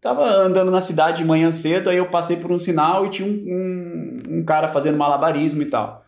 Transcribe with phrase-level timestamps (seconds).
[0.00, 3.26] Tava andando na cidade de manhã cedo, aí eu passei por um sinal e tinha
[3.26, 6.04] um, um, um cara fazendo malabarismo e tal.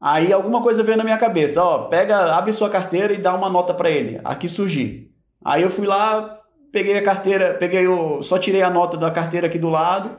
[0.00, 3.48] Aí alguma coisa veio na minha cabeça, ó, pega, abre sua carteira e dá uma
[3.48, 4.20] nota para ele.
[4.24, 5.10] Aqui surgi.
[5.44, 6.38] Aí eu fui lá,
[6.70, 10.16] peguei a carteira, peguei o, só tirei a nota da carteira aqui do lado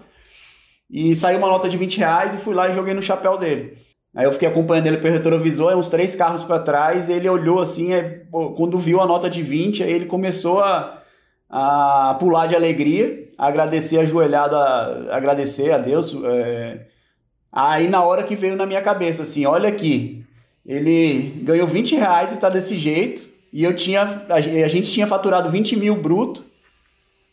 [0.89, 3.77] e saiu uma nota de 20 reais e fui lá e joguei no chapéu dele.
[4.15, 7.93] Aí eu fiquei acompanhando ele pelo retrovisor, uns três carros para trás, ele olhou assim,
[7.93, 8.25] aí,
[8.57, 11.00] quando viu a nota de 20, aí ele começou a
[11.53, 16.15] a pular de alegria, agradecer ajoelhado, a, agradecer a Deus.
[16.23, 16.87] É...
[17.51, 20.25] Aí na hora que veio na minha cabeça assim, olha aqui,
[20.65, 25.51] ele ganhou 20 reais e tá desse jeito, e eu tinha, a gente tinha faturado
[25.51, 26.45] 20 mil bruto,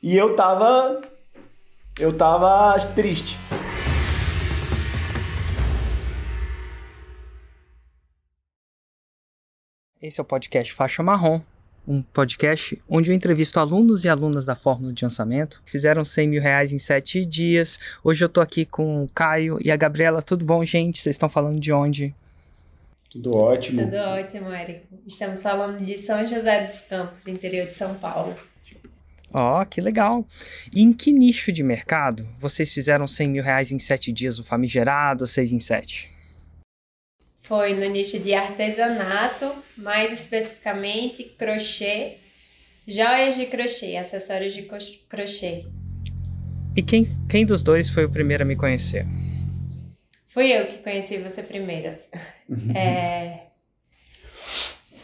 [0.02, 1.00] e eu tava,
[2.00, 3.38] eu tava triste.
[10.02, 11.40] Esse é o podcast Faixa Marrom,
[11.88, 16.28] um podcast onde eu entrevisto alunos e alunas da Fórmula de Lançamento que fizeram 100
[16.28, 17.78] mil reais em 7 dias.
[18.04, 20.20] Hoje eu tô aqui com o Caio e a Gabriela.
[20.20, 21.00] Tudo bom, gente?
[21.00, 22.14] Vocês estão falando de onde?
[23.10, 23.84] Tudo ótimo.
[23.84, 24.86] Tudo ótimo, Érico.
[25.06, 28.36] Estamos falando de São José dos Campos, interior de São Paulo.
[29.32, 30.26] Ó, oh, que legal.
[30.74, 34.44] E em que nicho de mercado vocês fizeram 100 mil reais em 7 dias no
[34.44, 36.17] famigerado 6 em 7?
[37.48, 42.18] Foi no nicho de artesanato, mais especificamente crochê,
[42.86, 44.68] joias de crochê, acessórios de
[45.08, 45.64] crochê.
[46.76, 49.06] E quem, quem dos dois foi o primeiro a me conhecer?
[50.26, 51.96] Fui eu que conheci você primeiro.
[52.46, 52.76] Uhum.
[52.76, 53.44] é,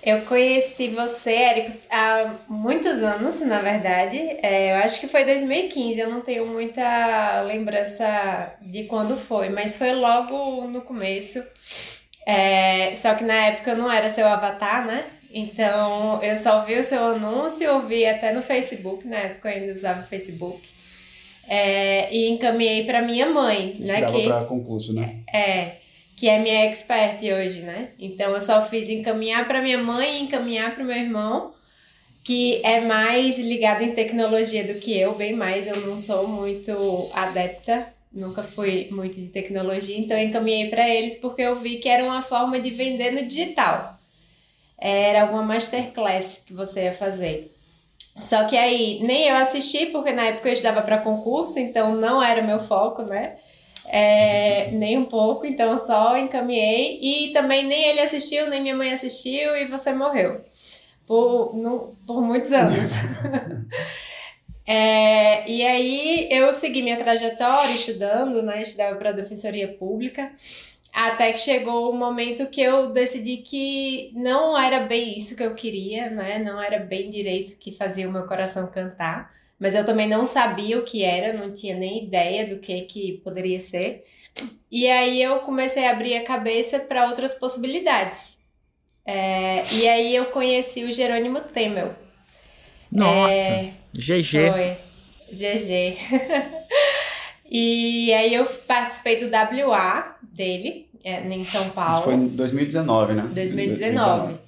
[0.04, 4.18] eu conheci você, Érico, há muitos anos, na verdade.
[4.42, 9.78] É, eu acho que foi 2015, eu não tenho muita lembrança de quando foi, mas
[9.78, 11.42] foi logo no começo.
[12.26, 15.04] É, só que na época eu não era seu avatar, né?
[15.32, 19.72] Então eu só vi o seu anúncio, ouvi até no Facebook, na época eu ainda
[19.72, 20.62] usava Facebook.
[21.46, 24.06] É, e encaminhei para minha mãe, né?
[24.06, 25.20] Que para concurso, né?
[25.32, 25.72] É,
[26.16, 27.88] que é minha expert hoje, né?
[27.98, 31.52] Então eu só fiz encaminhar para minha mãe e encaminhar para meu irmão,
[32.22, 35.66] que é mais ligado em tecnologia do que eu, bem mais.
[35.66, 41.16] Eu não sou muito adepta nunca fui muito de tecnologia, então eu encaminhei para eles
[41.16, 43.98] porque eu vi que era uma forma de vender no digital.
[44.78, 47.52] Era alguma masterclass que você ia fazer.
[48.16, 52.22] Só que aí nem eu assisti, porque na época eu estudava para concurso, então não
[52.22, 53.36] era meu foco, né?
[53.88, 56.98] É, nem um pouco, então eu só encaminhei.
[57.02, 60.40] E também nem ele assistiu, nem minha mãe assistiu, e você morreu.
[61.06, 62.92] Por, no, por muitos anos.
[64.66, 68.62] É, e aí eu segui minha trajetória estudando, né?
[68.62, 70.32] Estudava para defensoria pública,
[70.92, 75.54] até que chegou o momento que eu decidi que não era bem isso que eu
[75.54, 76.38] queria, né?
[76.38, 80.78] Não era bem direito que fazia o meu coração cantar, mas eu também não sabia
[80.78, 84.04] o que era, não tinha nem ideia do que que poderia ser.
[84.70, 88.38] E aí eu comecei a abrir a cabeça para outras possibilidades.
[89.06, 91.94] É, e aí eu conheci o Jerônimo Temel.
[92.90, 93.34] Nossa.
[93.34, 94.50] É, GG.
[94.50, 94.76] Foi.
[95.30, 95.96] GG.
[97.50, 101.94] e aí eu participei do WA dele, é, em São Paulo.
[101.94, 103.30] Isso foi em 2019, né?
[103.32, 104.34] 2019.
[104.34, 104.38] O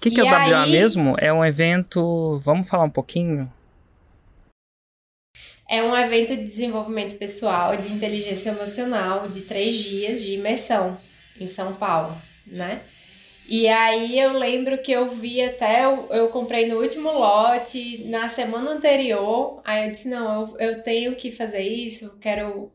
[0.00, 0.52] que, que é o aí...
[0.52, 1.14] WA mesmo?
[1.18, 2.40] É um evento.
[2.44, 3.50] Vamos falar um pouquinho?
[5.68, 10.98] É um evento de desenvolvimento pessoal, de inteligência emocional, de três dias de imersão
[11.38, 12.80] em São Paulo, né?
[13.50, 18.28] E aí eu lembro que eu vi até, eu, eu comprei no último lote, na
[18.28, 22.70] semana anterior, aí eu disse, não, eu, eu tenho que fazer isso, quero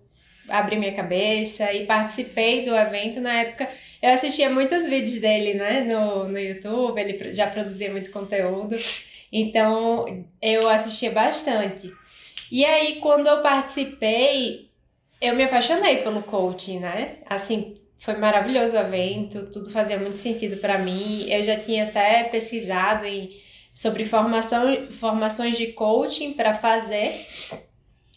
[0.50, 3.70] abrir minha cabeça e participei do evento na época.
[4.02, 8.76] Eu assistia muitos vídeos dele, né, no, no YouTube, ele já produzia muito conteúdo,
[9.32, 10.04] então
[10.42, 11.90] eu assistia bastante.
[12.52, 14.70] E aí, quando eu participei,
[15.22, 17.20] eu me apaixonei pelo coaching, né?
[17.26, 17.74] Assim,
[18.06, 21.28] foi maravilhoso o evento, tudo fazia muito sentido para mim.
[21.28, 23.32] Eu já tinha até pesquisado em,
[23.74, 27.12] sobre formação, formações de coaching para fazer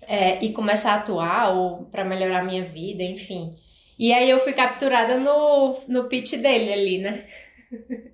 [0.07, 3.57] é, e começar a atuar ou para melhorar minha vida, enfim.
[3.99, 7.25] E aí eu fui capturada no, no pitch dele ali, né?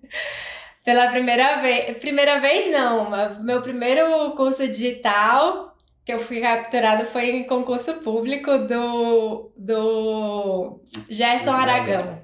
[0.84, 1.99] Pela primeira vez.
[1.99, 3.10] Primeira vez não,
[3.43, 5.74] meu primeiro curso digital
[6.04, 12.22] que eu fui capturada foi em concurso público do, do Gerson Aragão.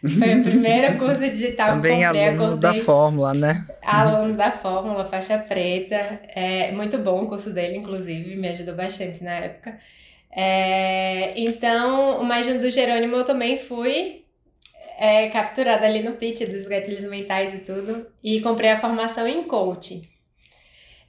[0.00, 2.28] Foi o primeiro curso digital Também que eu comprei.
[2.28, 3.66] aluno acordei, da Fórmula, né?
[3.82, 6.20] Aluno da Fórmula, faixa preta.
[6.34, 9.76] É muito bom o curso dele, inclusive, me ajudou bastante na época.
[10.30, 14.24] É, então, mas do Jerônimo eu também fui
[14.98, 18.06] é, capturada ali no pitch dos gatilhos mentais e tudo.
[18.22, 20.02] E comprei a formação em coaching.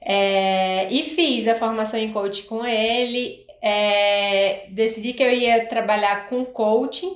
[0.00, 3.46] É, e fiz a formação em coaching com ele.
[3.62, 7.14] É, decidi que eu ia trabalhar com coaching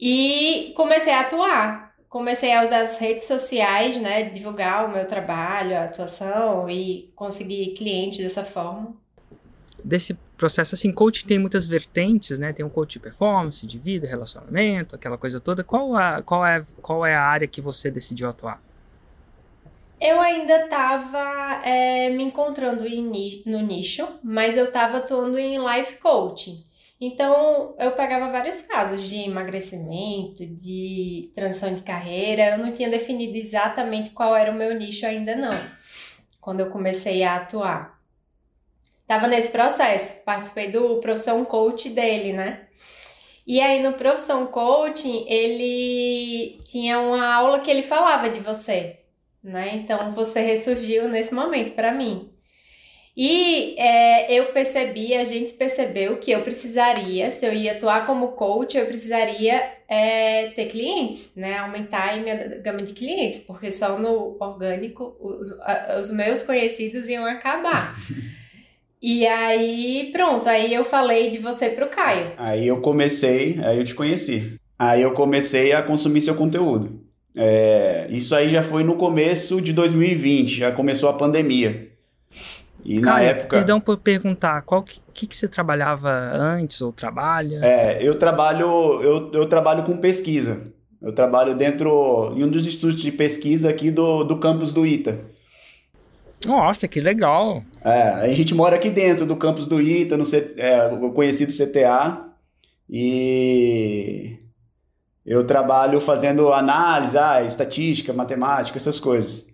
[0.00, 1.94] e comecei a atuar.
[2.08, 4.30] Comecei a usar as redes sociais, né?
[4.30, 8.94] Divulgar o meu trabalho, a atuação e conseguir clientes dessa forma.
[9.84, 12.52] Desse processo, assim, coaching tem muitas vertentes, né?
[12.52, 15.62] Tem um coach de performance, de vida, relacionamento, aquela coisa toda.
[15.62, 18.60] Qual, a, qual, é, qual é a área que você decidiu atuar?
[20.00, 22.84] Eu ainda estava é, me encontrando
[23.46, 26.64] no nicho, mas eu estava atuando em life coaching.
[27.00, 32.50] Então, eu pegava vários casos de emagrecimento, de transição de carreira.
[32.50, 35.58] Eu não tinha definido exatamente qual era o meu nicho ainda não,
[36.40, 37.96] quando eu comecei a atuar.
[39.06, 42.66] Tava nesse processo, participei do profissão coach dele, né?
[43.46, 48.98] E aí no profissão coaching, ele tinha uma aula que ele falava de você,
[49.46, 49.76] né?
[49.76, 52.28] Então você ressurgiu nesse momento para mim.
[53.16, 58.32] E é, eu percebi, a gente percebeu que eu precisaria, se eu ia atuar como
[58.32, 61.56] coach, eu precisaria é, ter clientes, né?
[61.56, 65.48] Aumentar a minha gama de clientes, porque só no orgânico os,
[65.98, 67.94] os meus conhecidos iam acabar.
[69.08, 72.32] E aí, pronto, aí eu falei de você pro Caio.
[72.38, 74.58] Aí eu comecei, aí eu te conheci.
[74.76, 77.05] Aí eu comecei a consumir seu conteúdo.
[77.38, 81.90] É, isso aí já foi no começo de 2020, já começou a pandemia.
[82.82, 83.56] E Caio, na época.
[83.58, 87.60] Perdão por perguntar, qual que, que, que, você trabalhava antes ou trabalha?
[87.62, 88.66] É, eu trabalho,
[89.02, 90.62] eu, eu trabalho com pesquisa.
[91.02, 95.20] Eu trabalho dentro em um dos institutos de pesquisa aqui do, do campus do ITA.
[96.46, 97.62] Nossa, que legal!
[97.84, 102.24] É, a gente mora aqui dentro do campus do ITA, no C, é, conhecido CTA,
[102.88, 104.38] e
[105.26, 109.44] eu trabalho fazendo análise, ah, estatística, matemática, essas coisas.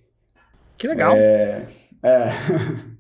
[0.77, 1.15] Que legal!
[1.17, 1.67] É,
[2.03, 2.29] é.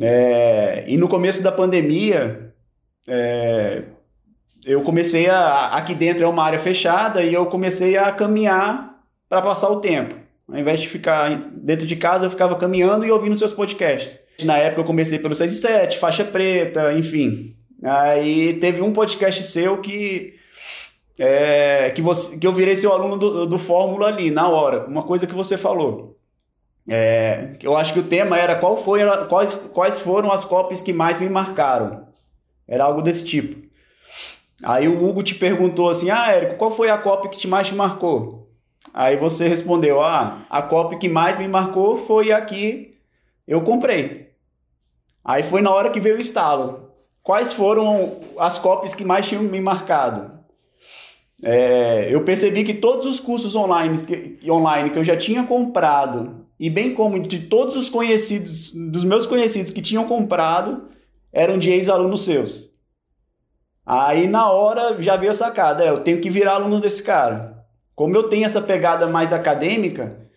[0.00, 2.54] É, e no começo da pandemia,
[3.08, 3.82] é,
[4.64, 5.68] eu comecei a.
[5.74, 10.14] Aqui dentro é uma área fechada e eu comecei a caminhar para passar o tempo.
[10.48, 14.20] Ao invés de ficar dentro de casa, eu ficava caminhando e ouvindo seus podcasts.
[14.44, 17.56] Na época eu comecei pelo 6 e 7, faixa preta, enfim.
[17.82, 20.34] Aí teve um podcast seu que.
[21.22, 24.86] É, que, você, que eu virei seu aluno do, do Fórmula ali, na hora.
[24.86, 26.16] Uma coisa que você falou.
[26.88, 30.94] É, eu acho que o tema era qual foi, quais, quais foram as copies que
[30.94, 32.06] mais me marcaram.
[32.66, 33.60] Era algo desse tipo.
[34.62, 37.68] Aí o Hugo te perguntou assim: Ah, Érico, qual foi a copy que te mais
[37.68, 38.50] te marcou?
[38.94, 42.96] Aí você respondeu: Ah, a copy que mais me marcou foi a que
[43.46, 44.30] eu comprei.
[45.22, 46.90] Aí foi na hora que veio o estalo.
[47.22, 50.39] Quais foram as copies que mais tinham me marcado?
[51.42, 56.46] É, eu percebi que todos os cursos online que, online que eu já tinha comprado
[56.58, 60.88] e bem como de todos os conhecidos, dos meus conhecidos que tinham comprado,
[61.32, 62.70] eram de ex-alunos seus.
[63.86, 67.64] Aí na hora já veio a sacada, é, eu tenho que virar aluno desse cara.
[67.94, 70.28] Como eu tenho essa pegada mais acadêmica,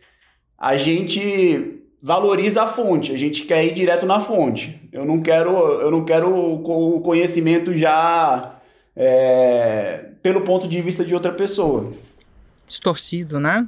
[0.58, 4.90] a gente valoriza a fonte, a gente quer ir direto na fonte.
[4.92, 5.52] Eu não quero,
[5.82, 8.60] eu não quero o conhecimento já
[8.96, 11.92] é, pelo ponto de vista de outra pessoa.
[12.66, 13.68] Distorcido, né?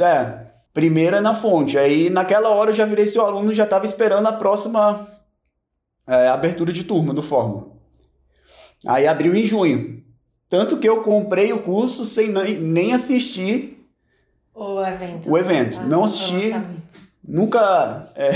[0.00, 1.76] É, primeira na fonte.
[1.78, 5.08] Aí naquela hora eu já virei seu aluno e já estava esperando a próxima
[6.06, 7.68] é, abertura de turma do Fórmula.
[8.86, 10.04] Aí abriu em junho.
[10.48, 13.78] Tanto que eu comprei o curso sem nem assistir
[14.54, 15.30] o evento.
[15.30, 15.78] O evento.
[15.78, 16.52] Ah, não assisti.
[17.26, 18.10] Nunca.
[18.16, 18.30] É,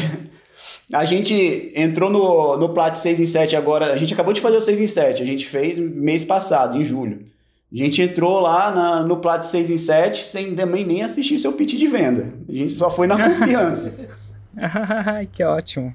[0.95, 3.93] a gente entrou no, no Plat 6 em 7 agora.
[3.93, 5.23] A gente acabou de fazer o 6 em 7.
[5.23, 7.32] A gente fez mês passado, em julho.
[7.73, 11.55] A gente entrou lá na, no Plat 6 em 7 sem também nem assistir seu
[11.55, 12.35] pitch de venda.
[12.47, 14.09] A gente só foi na confiança.
[15.33, 15.95] que ótimo.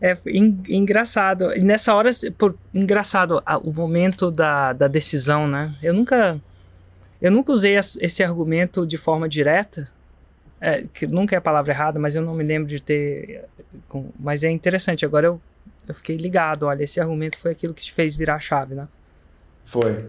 [0.00, 0.16] É
[0.68, 1.52] engraçado.
[1.54, 5.74] E nessa hora, por, engraçado o momento da, da decisão, né?
[5.82, 6.40] Eu nunca,
[7.20, 9.90] eu nunca usei esse argumento de forma direta.
[10.60, 13.44] É, que nunca é a palavra errada, mas eu não me lembro de ter.
[14.18, 15.04] Mas é interessante.
[15.04, 15.40] Agora eu,
[15.86, 16.64] eu fiquei ligado.
[16.64, 18.88] Olha, esse argumento foi aquilo que te fez virar a chave, né?
[19.64, 20.06] Foi.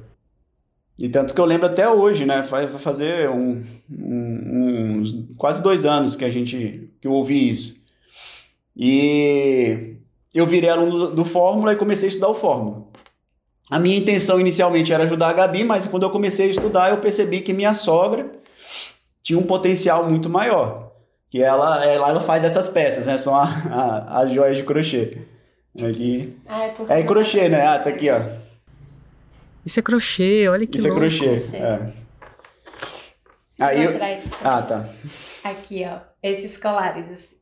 [0.99, 2.41] E tanto que eu lembro até hoje, né?
[2.41, 7.81] Vai fazer um, um, uns quase dois anos que a gente que eu ouvi isso.
[8.75, 9.95] E
[10.35, 12.83] eu virei aluno do, do Fórmula e comecei a estudar o Fórmula.
[13.71, 16.97] A minha intenção inicialmente era ajudar a Gabi, mas quando eu comecei a estudar, eu
[16.97, 18.29] percebi que minha sogra
[19.21, 20.91] tinha um potencial muito maior.
[21.29, 23.17] Que ela, ela, ela faz essas peças, né?
[23.17, 25.19] São as joias de crochê.
[25.77, 26.35] Aqui.
[26.45, 27.65] Ah, é, é crochê, né?
[27.65, 28.19] Ah, tá aqui, ó.
[29.65, 31.03] Isso é crochê, olha que Isso louco.
[31.03, 31.93] é crochê, é.
[33.59, 33.91] Aí eu...
[33.91, 34.89] tirar Ah, tá.
[35.43, 35.99] Aqui, ó.
[36.23, 37.35] Esses colares, assim.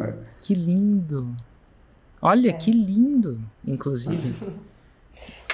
[0.00, 0.14] É.
[0.40, 1.34] Que lindo.
[2.20, 2.52] Olha, é.
[2.52, 4.34] que lindo, inclusive.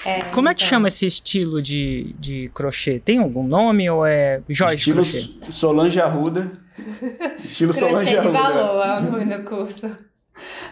[0.07, 0.69] É, Como é que então...
[0.69, 3.00] chama esse estilo de, de crochê?
[3.00, 5.50] Tem algum nome ou é Jorge Estilo crochê?
[5.50, 6.52] Solange Arruda.
[7.43, 8.38] Estilo Solange Arruda.
[8.38, 9.97] Crochê de valor é o nome do curso.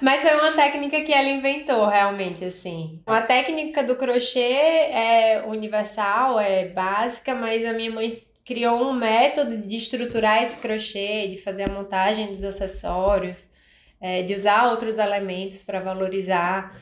[0.01, 3.01] Mas foi uma técnica que ela inventou, realmente, assim.
[3.07, 9.59] A técnica do crochê é universal, é básica, mas a minha mãe criou um método
[9.59, 13.53] de estruturar esse crochê, de fazer a montagem dos acessórios,
[14.01, 16.77] é, de usar outros elementos para valorizar.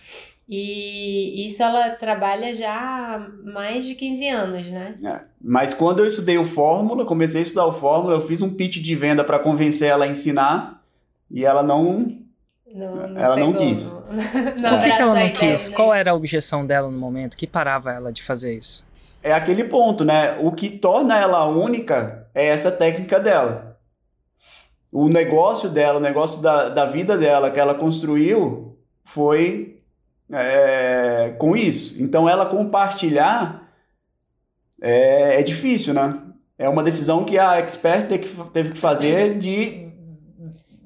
[0.49, 4.97] E isso ela trabalha já há mais de 15 anos, né?
[5.05, 5.21] É.
[5.41, 8.79] Mas quando eu estudei o Fórmula, comecei a estudar o Fórmula, eu fiz um pitch
[8.79, 10.83] de venda para convencer ela a ensinar
[11.31, 12.19] e ela não.
[12.75, 13.93] Não, não ela não quis.
[13.93, 14.01] No,
[14.71, 15.69] Por que, que ela não quis?
[15.69, 15.75] Né?
[15.75, 17.37] Qual era a objeção dela no momento?
[17.37, 18.85] que parava ela de fazer isso?
[19.23, 20.39] É aquele ponto, né?
[20.41, 23.79] O que torna ela única é essa técnica dela.
[24.93, 29.81] O negócio dela, o negócio da, da vida dela que ela construiu foi
[30.33, 32.03] é, com isso.
[32.03, 33.69] Então, ela compartilhar
[34.81, 36.19] é, é, difícil, né?
[36.59, 39.90] É uma decisão que a expert teve que, teve que fazer de.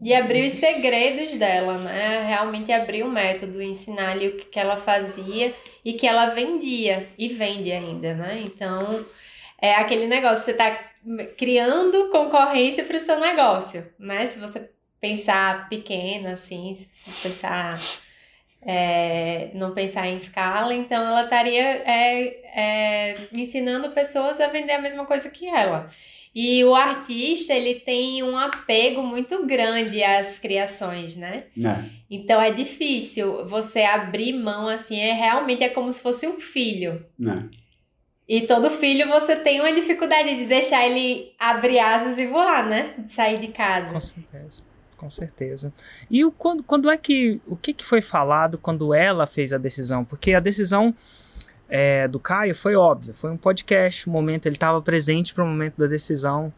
[0.04, 2.26] De abrir os segredos dela, né?
[2.26, 7.08] Realmente abrir o método, ensinar ali o que, que ela fazia e que ela vendia
[7.16, 8.42] e vende ainda, né?
[8.44, 9.04] Então,
[9.58, 10.70] é aquele negócio, você está
[11.38, 14.26] criando concorrência para o seu negócio, né?
[14.26, 14.70] Se você
[15.00, 17.78] pensar pequeno, assim, se você pensar
[18.60, 24.80] é, não pensar em escala, então ela estaria é, é, ensinando pessoas a vender a
[24.80, 25.90] mesma coisa que ela.
[26.34, 31.44] E o artista, ele tem um apego muito grande às criações, né?
[31.64, 31.84] É.
[32.10, 37.04] Então é difícil você abrir mão assim, é realmente é como se fosse um filho.
[37.24, 37.64] É.
[38.26, 42.94] E todo filho você tem uma dificuldade de deixar ele abrir asas e voar, né?
[42.98, 43.92] De sair de casa.
[43.92, 44.74] Com certeza
[45.04, 45.72] com certeza.
[46.10, 47.40] E o, quando, quando é que.
[47.46, 50.02] O que, que foi falado quando ela fez a decisão?
[50.02, 50.94] Porque a decisão
[51.68, 53.14] é, do Caio foi óbvia.
[53.14, 56.52] Foi um podcast, o um momento, ele estava presente para o momento da decisão.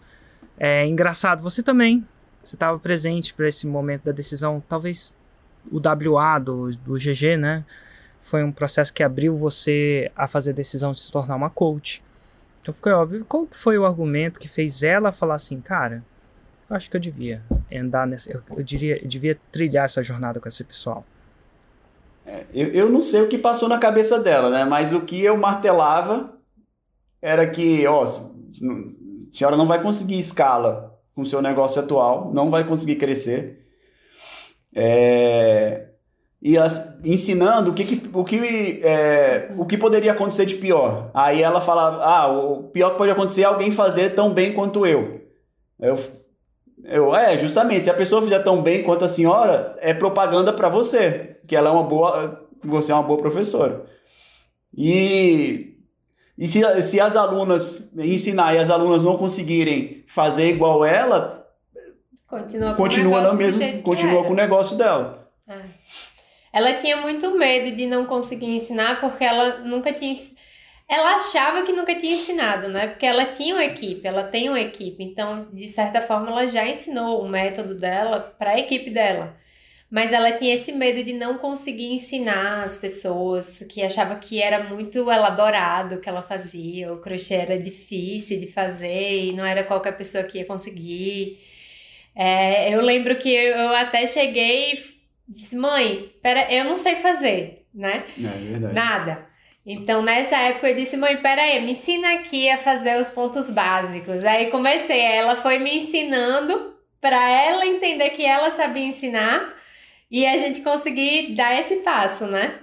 [0.58, 2.06] É engraçado, você também.
[2.42, 4.62] Você estava presente para esse momento da decisão.
[4.68, 5.14] Talvez
[5.70, 7.64] o WA do, do GG, né?
[8.20, 12.02] Foi um processo que abriu você a fazer a decisão de se tornar uma coach.
[12.60, 13.24] Então ficou óbvio.
[13.24, 16.04] Qual foi o argumento que fez ela falar assim, cara,
[16.68, 18.30] eu acho que eu devia andar nessa.
[18.30, 21.04] Eu, eu diria, eu devia trilhar essa jornada com esse pessoal.
[22.26, 24.64] É, eu, eu não sei o que passou na cabeça dela, né?
[24.64, 26.36] Mas o que eu martelava
[27.22, 28.04] era que, ó,
[29.30, 33.64] senhora não vai conseguir escala com o seu negócio atual, não vai conseguir crescer.
[34.74, 35.86] É,
[36.42, 41.10] e as, ensinando o que, que o, que, é, o que poderia acontecer de pior.
[41.14, 44.86] Aí ela falava: Ah, o pior que pode acontecer é alguém fazer tão bem quanto
[44.86, 45.22] eu.
[45.78, 45.98] Eu
[46.88, 50.68] eu, é, justamente, se a pessoa fizer tão bem quanto a senhora, é propaganda para
[50.68, 53.84] você, que ela é uma boa, você é uma boa professora.
[54.76, 55.76] E
[56.38, 61.48] e se, se as alunas ensinar e as alunas não conseguirem fazer igual ela,
[62.26, 65.30] continua com continua o mesmo, continua com o negócio dela.
[65.48, 65.62] Ah.
[66.52, 70.14] Ela tinha muito medo de não conseguir ensinar porque ela nunca tinha
[70.88, 72.88] ela achava que nunca tinha ensinado, né?
[72.88, 76.66] Porque ela tinha uma equipe, ela tem uma equipe, então de certa forma ela já
[76.68, 79.36] ensinou o método dela para a equipe dela.
[79.90, 84.64] Mas ela tinha esse medo de não conseguir ensinar as pessoas, que achava que era
[84.64, 89.64] muito elaborado o que ela fazia, o crochê era difícil de fazer e não era
[89.64, 91.38] qualquer pessoa que ia conseguir.
[92.14, 94.78] É, eu lembro que eu até cheguei e
[95.28, 98.04] disse: mãe, pera, eu não sei fazer, né?
[98.22, 98.74] É, é verdade.
[98.74, 99.25] Nada.
[99.66, 104.24] Então, nessa época, eu disse, mãe, peraí, me ensina aqui a fazer os pontos básicos.
[104.24, 109.52] Aí comecei, ela foi me ensinando para ela entender que ela sabia ensinar
[110.08, 112.60] e a gente conseguir dar esse passo, né?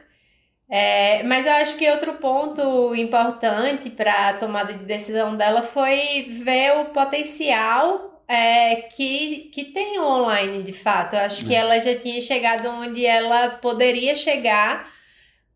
[0.69, 6.29] É, mas eu acho que outro ponto importante para a tomada de decisão dela foi
[6.31, 11.17] ver o potencial é, que, que tem o online de fato.
[11.17, 11.57] Eu acho que é.
[11.59, 14.91] ela já tinha chegado onde ela poderia chegar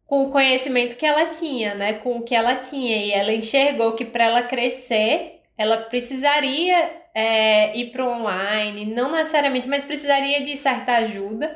[0.07, 1.93] com o conhecimento que ela tinha, né?
[1.93, 3.05] Com o que ela tinha.
[3.05, 9.11] E ela enxergou que para ela crescer, ela precisaria é, ir para o online, não
[9.11, 11.55] necessariamente, mas precisaria de certa ajuda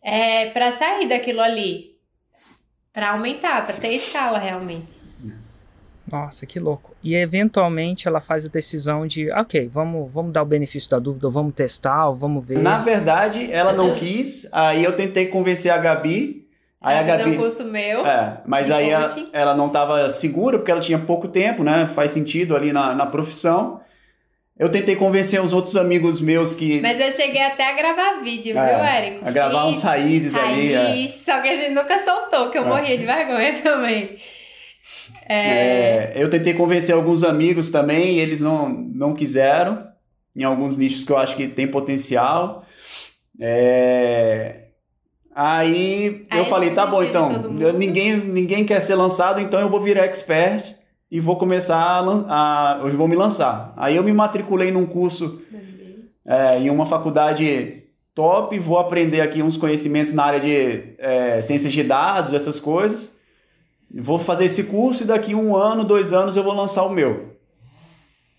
[0.00, 1.96] é, para sair daquilo ali,
[2.92, 5.02] para aumentar, para ter escala realmente.
[6.06, 6.94] Nossa, que louco.
[7.02, 11.28] E eventualmente ela faz a decisão de, ok, vamos, vamos dar o benefício da dúvida,
[11.30, 12.58] vamos testar, vamos ver.
[12.58, 16.43] Na verdade, ela não quis, aí eu tentei convencer a Gabi
[16.84, 17.30] Aí a Gabi.
[17.30, 18.06] um curso meu.
[18.06, 21.88] É, mas aí ela, ela, não estava segura porque ela tinha pouco tempo, né?
[21.94, 23.80] Faz sentido ali na, na profissão.
[24.58, 26.82] Eu tentei convencer os outros amigos meus que.
[26.82, 29.26] Mas eu cheguei até a gravar vídeo, é, viu, Érico?
[29.26, 30.74] A gravar Fiz uns raízes ali.
[30.74, 31.08] É.
[31.08, 32.68] Só que a gente nunca soltou, que eu é.
[32.68, 34.18] morria de vergonha também.
[35.26, 36.12] É...
[36.14, 39.88] eu tentei convencer alguns amigos também, eles não, não quiseram.
[40.36, 42.64] Em alguns nichos que eu acho que tem potencial.
[43.40, 44.63] É...
[45.34, 49.80] Aí, Aí eu falei, tá bom, então, ninguém, ninguém quer ser lançado, então eu vou
[49.80, 50.76] virar expert
[51.10, 53.72] e vou começar a, a eu vou me lançar.
[53.76, 55.42] Aí eu me matriculei num curso
[56.24, 57.82] é, em uma faculdade
[58.14, 63.12] top, vou aprender aqui uns conhecimentos na área de é, ciências de dados, essas coisas.
[63.92, 67.34] Vou fazer esse curso e daqui um ano, dois anos eu vou lançar o meu.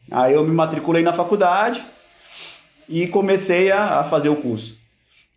[0.10, 1.84] Aí eu me matriculei na faculdade
[2.88, 4.85] e comecei a, a fazer o curso.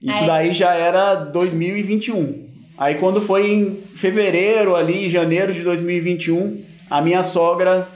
[0.03, 0.27] Isso Aí.
[0.27, 2.49] daí já era 2021.
[2.77, 7.89] Aí quando foi em fevereiro ali, janeiro de 2021, a minha sogra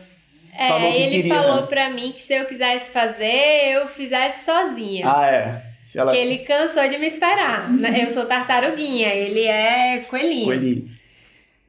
[0.56, 1.34] é, falou que ele queria.
[1.34, 5.04] falou pra mim que se eu quisesse fazer, eu fizesse sozinha.
[5.08, 5.62] Ah, é.
[5.84, 6.16] Se ela...
[6.16, 7.70] Ele cansou de me esperar.
[7.70, 8.04] Né?
[8.04, 10.46] Eu sou tartaruguinha, ele é coelhinho.
[10.46, 10.88] Coelhinho.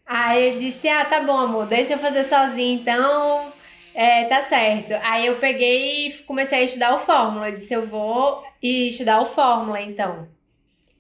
[0.06, 3.54] Aí eu disse, ah, tá bom, amor, deixa eu fazer sozinha, então
[3.96, 4.94] é, tá certo.
[5.04, 7.50] Aí eu peguei e comecei a estudar o Fórmula.
[7.50, 10.28] Eu disse, eu vou estudar o Fórmula, então.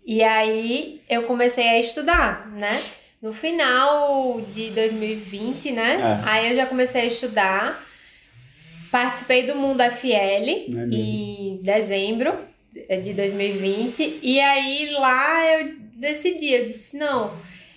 [0.05, 2.81] E aí eu comecei a estudar, né?
[3.21, 6.21] No final de 2020, né?
[6.25, 6.29] É.
[6.29, 7.83] Aí eu já comecei a estudar.
[8.91, 12.37] Participei do Mundo FL é em dezembro
[12.71, 14.19] de 2020.
[14.21, 17.33] E aí lá eu decidi, eu disse, não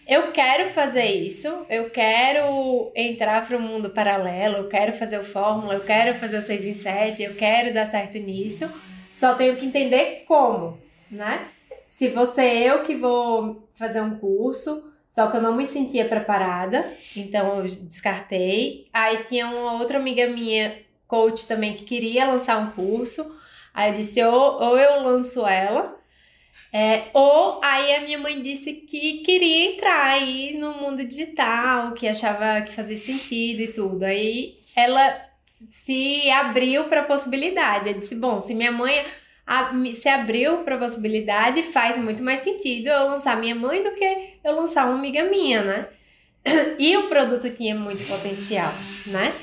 [0.07, 5.25] eu quero fazer isso, eu quero entrar para o mundo paralelo, eu quero fazer o
[5.25, 8.71] Fórmula, eu quero fazer o 6 em 7, eu quero dar certo nisso,
[9.17, 10.79] só tenho que entender como,
[11.11, 11.49] né?
[11.89, 16.93] Se você eu que vou fazer um curso, só que eu não me sentia preparada,
[17.17, 18.89] então eu descartei.
[18.93, 23.35] Aí tinha uma outra amiga minha, coach também, que queria lançar um curso,
[23.73, 25.99] aí eu disse, ou, ou eu lanço ela,
[26.71, 32.07] é, ou aí a minha mãe disse que queria entrar aí no mundo digital, que
[32.07, 34.05] achava que fazia sentido e tudo.
[34.05, 35.27] Aí ela
[35.69, 37.89] se abriu para a possibilidade.
[37.89, 39.05] Eu disse: bom, se minha mãe
[39.93, 44.35] se abriu para a possibilidade, faz muito mais sentido eu lançar minha mãe do que
[44.43, 45.89] eu lançar uma amiga minha, né?
[46.79, 48.73] E o produto tinha muito potencial,
[49.07, 49.35] né?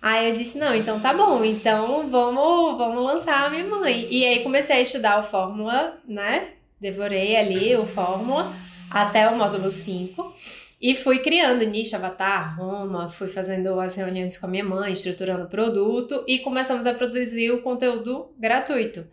[0.00, 4.06] Aí eu disse, não, então tá bom, então vamos, vamos lançar a minha mãe.
[4.10, 6.48] E aí comecei a estudar o Fórmula, né?
[6.80, 8.52] devorei ali o Fórmula
[8.90, 10.34] até o módulo 5
[10.80, 15.44] e fui criando nicho, avatar, Roma, fui fazendo as reuniões com a minha mãe, estruturando
[15.44, 19.06] o produto e começamos a produzir o conteúdo gratuito.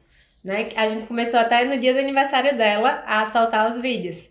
[0.43, 0.69] Né?
[0.75, 4.29] A gente começou até no dia do aniversário dela a soltar os vídeos.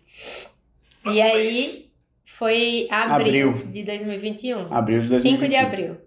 [1.05, 1.89] E aí
[2.23, 3.67] foi abril, abril.
[3.67, 4.73] de 2021.
[4.73, 5.39] Abril de 2021.
[5.39, 5.97] 5 de abril.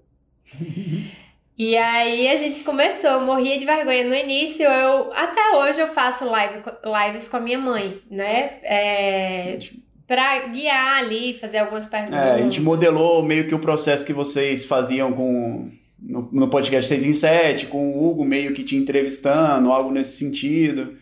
[1.59, 4.05] E aí a gente começou, eu morria de vergonha.
[4.05, 8.59] No início, eu até hoje eu faço live, lives com a minha mãe, né?
[8.63, 9.59] É,
[10.07, 12.19] pra guiar ali, fazer algumas perguntas.
[12.19, 16.89] É, a gente modelou meio que o processo que vocês faziam com no, no podcast
[16.89, 20.97] 6 em 7, com o Hugo meio que te entrevistando, algo nesse sentido.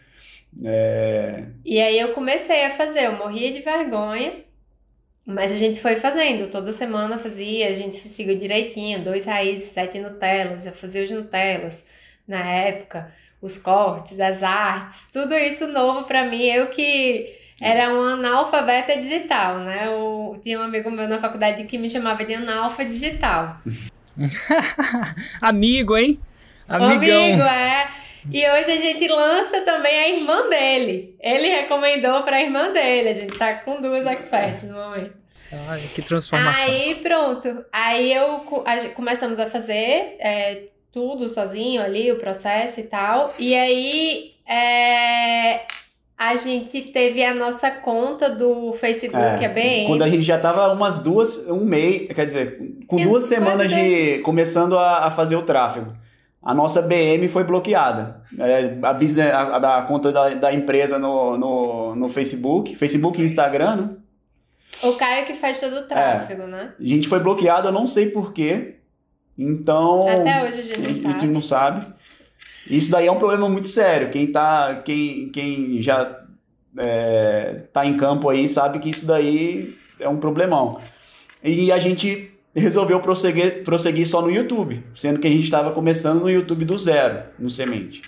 [0.64, 1.44] É...
[1.64, 4.44] E aí eu comecei a fazer, eu morria de vergonha.
[5.26, 9.98] Mas a gente foi fazendo, toda semana fazia, a gente seguiu direitinho, dois raízes, sete
[9.98, 11.82] Nutellas, eu fazia os Nutellas
[12.28, 18.14] na época, os cortes, as artes, tudo isso novo para mim, eu que era uma
[18.14, 19.86] analfabeta digital, né?
[19.86, 23.58] Eu tinha um amigo meu na faculdade que me chamava de analfa digital.
[25.40, 26.20] Amigo, hein?
[26.68, 27.24] Amigão.
[27.24, 27.90] Amigo, é.
[28.30, 31.14] E hoje a gente lança também a irmã dele.
[31.20, 33.10] Ele recomendou para a irmã dele.
[33.10, 35.12] A gente tá com duas experts no momento.
[35.68, 36.64] Ai, que transformação.
[36.64, 37.64] Aí pronto.
[37.70, 38.40] Aí eu
[38.94, 43.34] começamos a fazer é, tudo sozinho ali, o processo e tal.
[43.38, 45.60] E aí é,
[46.28, 49.86] a gente teve a nossa conta do Facebook, é, bem.
[49.86, 54.18] Quando a gente já tava umas duas, um mês, quer dizer, com duas semanas de
[54.20, 55.92] começando a, a fazer o tráfego
[56.44, 58.22] a nossa BM foi bloqueada.
[58.38, 63.76] É, a, a, a, conta da, da empresa no, no, no Facebook, Facebook e Instagram,
[63.76, 63.90] né?
[64.82, 66.46] O Caio que faz todo o tráfego, é.
[66.46, 66.72] né?
[66.78, 68.74] A gente foi bloqueado, eu não sei porquê.
[69.38, 70.06] Então.
[70.06, 71.06] Até hoje a gente não sabe.
[71.06, 71.93] A gente não sabe.
[72.68, 74.10] Isso daí é um problema muito sério.
[74.10, 76.22] Quem, tá, quem, quem já
[76.78, 80.80] é, tá em campo aí sabe que isso daí é um problemão.
[81.42, 86.20] E a gente resolveu prosseguir, prosseguir só no YouTube, sendo que a gente estava começando
[86.22, 88.02] no YouTube do zero, no Semente.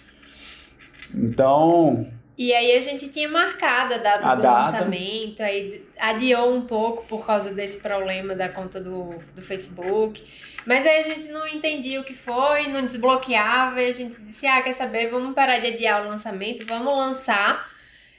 [1.14, 4.70] Então, E aí a gente tinha marcado a data A do data.
[4.72, 10.22] lançamento, aí adiou um pouco por causa desse problema da conta do, do Facebook.
[10.66, 14.46] Mas aí a gente não entendia o que foi, não desbloqueava, e a gente disse,
[14.46, 17.68] ah, quer saber, vamos parar de adiar o lançamento, vamos lançar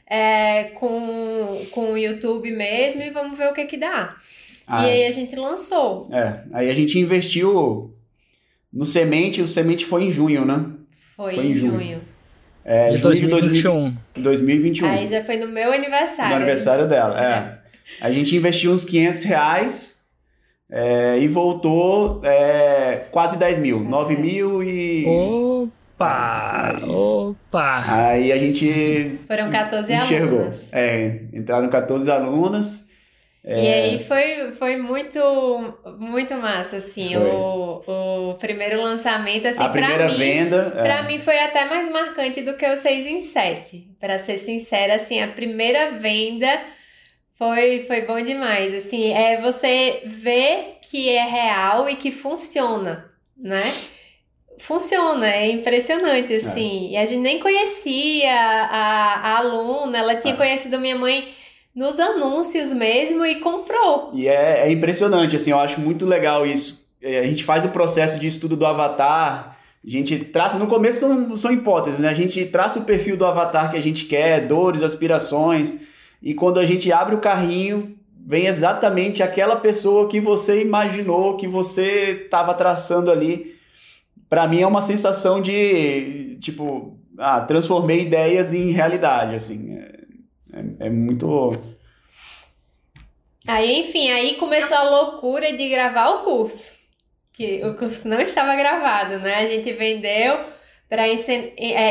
[0.09, 4.15] é, com, com o YouTube mesmo e vamos ver o que que dá.
[4.65, 6.09] Ah, E aí a gente lançou.
[6.11, 6.43] é.
[6.53, 7.93] Aí a gente investiu
[8.71, 10.65] no semente, o semente foi em junho, né?
[11.15, 11.73] Foi, Foi em em junho.
[11.73, 12.01] junho.
[12.63, 13.97] É, de junho de 2021.
[14.17, 14.87] 2021.
[14.89, 16.31] Aí já foi no meu aniversário.
[16.31, 17.57] No aniversário dela, é.
[18.01, 19.96] A gente investiu uns 500 reais
[20.69, 23.79] é, e voltou é, quase 10 mil.
[23.79, 25.05] 9 mil e...
[25.07, 26.79] Opa!
[26.81, 26.85] É.
[26.85, 27.81] Opa!
[27.85, 30.39] Aí a gente Foram 14 enxergou.
[30.39, 30.73] alunos.
[30.73, 32.87] É, entraram 14 alunas.
[33.49, 35.19] E aí foi, foi muito,
[35.97, 37.23] muito massa, assim, Foi.
[37.23, 40.73] o, o primeiro lançamento, assim, a primeira pra mim, venda...
[40.75, 40.81] é.
[40.81, 43.87] pra mim foi até mais marcante do que o 6 em 7.
[44.01, 46.59] Pra ser sincera, assim, a primeira venda
[47.37, 53.05] foi, foi bom demais, assim, é você ver que é real e que funciona,
[53.37, 53.63] né?
[54.59, 56.89] Funciona, é impressionante, assim.
[56.91, 60.37] E a gente nem conhecia a, a aluna, ela tinha É.
[60.37, 61.27] conhecido minha mãe
[61.75, 64.09] nos anúncios mesmo e comprou.
[64.15, 66.87] E é, é impressionante, assim, eu acho muito legal isso.
[66.99, 71.01] É, A gente faz o processo de estudo do avatar, a gente traça, no começo
[71.01, 72.09] são, são hipóteses, né?
[72.09, 75.77] A gente traça o perfil do avatar que a gente quer, dores, aspirações,
[76.21, 81.47] e quando a gente abre o carrinho, vem exatamente aquela pessoa que você imaginou, que
[81.47, 83.55] você estava traçando ali.
[84.27, 89.77] Para mim é uma sensação de, tipo, ah, transformei ideias em realidade, assim.
[89.77, 89.91] É,
[90.53, 91.57] é- é muito...
[93.47, 96.69] Aí, enfim, aí começou a loucura de gravar o curso.
[97.33, 99.35] Que o curso não estava gravado, né?
[99.35, 100.37] A gente vendeu
[100.89, 101.07] para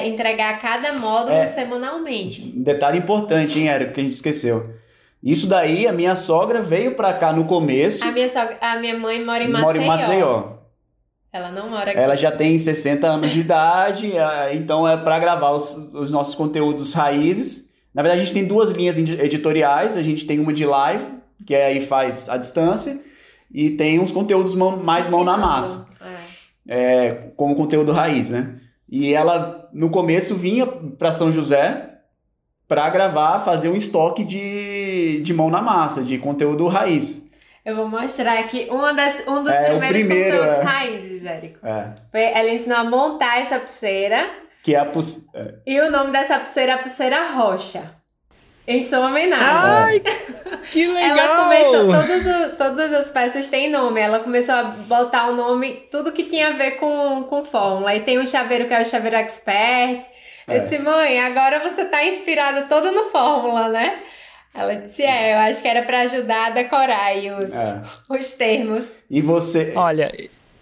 [0.06, 1.46] entregar cada módulo É.
[1.46, 2.50] semanalmente.
[2.54, 4.74] Detalhe importante, hein, Érico, que a gente esqueceu.
[5.22, 8.96] Isso daí, a minha sogra veio pra cá no começo, A minha, sogra, a minha
[8.98, 9.66] mãe mora em Maceió.
[9.66, 10.44] mora em Maceió.
[11.32, 11.98] Ela não mora aqui.
[12.00, 16.34] Ela já tem 60 anos de idade, ah, então é pra gravar os, os nossos
[16.34, 17.70] conteúdos raízes.
[17.92, 19.96] Na verdade, a gente tem duas linhas edi- editoriais.
[19.96, 21.04] A gente tem uma de live,
[21.46, 22.98] que é aí faz à distância,
[23.52, 25.86] e tem uns conteúdos mais mão na massa.
[26.68, 27.06] É.
[27.08, 28.56] é, como conteúdo raiz, né?
[28.88, 31.90] E ela, no começo, vinha para São José
[32.68, 37.24] para gravar, fazer um estoque de, de mão na massa, de conteúdo raiz.
[37.64, 40.62] Eu vou mostrar aqui uma das, um dos É, primeiros primeiro, conteúdos é.
[40.62, 41.66] raízes, Érico.
[41.66, 44.18] É, Foi- Ela ensinou a montar essa pulseira.
[44.62, 47.90] que é a poss- é, E o nome dessa pulseira é a pulseira roxa.
[48.66, 49.46] Em sua homenagem.
[49.48, 50.00] Ai,
[50.72, 51.18] que legal!
[51.18, 54.00] Ela começou, todos o- todas as peças têm nome.
[54.00, 57.90] Ela começou a botar o nome, tudo que tinha a ver com, com fórmula.
[57.90, 60.04] Aí tem um chaveiro que é o chaveiro expert.
[60.48, 60.58] Eu É.
[60.60, 63.98] disse, mãe, agora você tá inspirada toda no fórmula, né?
[64.54, 67.82] Ela disse, é, eu acho que era pra ajudar a decorar os, é.
[68.08, 68.86] os termos.
[69.10, 69.72] E você.
[69.76, 70.10] Olha,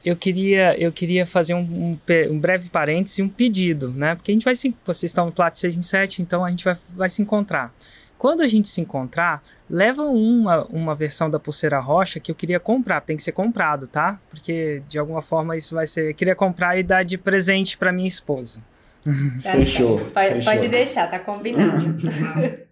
[0.04, 1.98] eu queria, eu queria fazer um, um
[2.30, 4.14] um breve parêntese e um pedido, né?
[4.14, 4.74] Porque a gente vai se.
[4.84, 7.72] Vocês estão no Plat 6 em 7, então a gente vai, vai se encontrar.
[8.18, 12.60] Quando a gente se encontrar, leva uma, uma versão da pulseira rocha que eu queria
[12.60, 13.00] comprar.
[13.00, 14.20] Tem que ser comprado, tá?
[14.28, 16.10] Porque de alguma forma isso vai ser.
[16.10, 18.62] Eu queria comprar e dar de presente pra minha esposa.
[19.42, 19.98] Tá Fechou.
[19.98, 20.52] Pode, fechou.
[20.52, 21.94] pode deixar, tá combinado.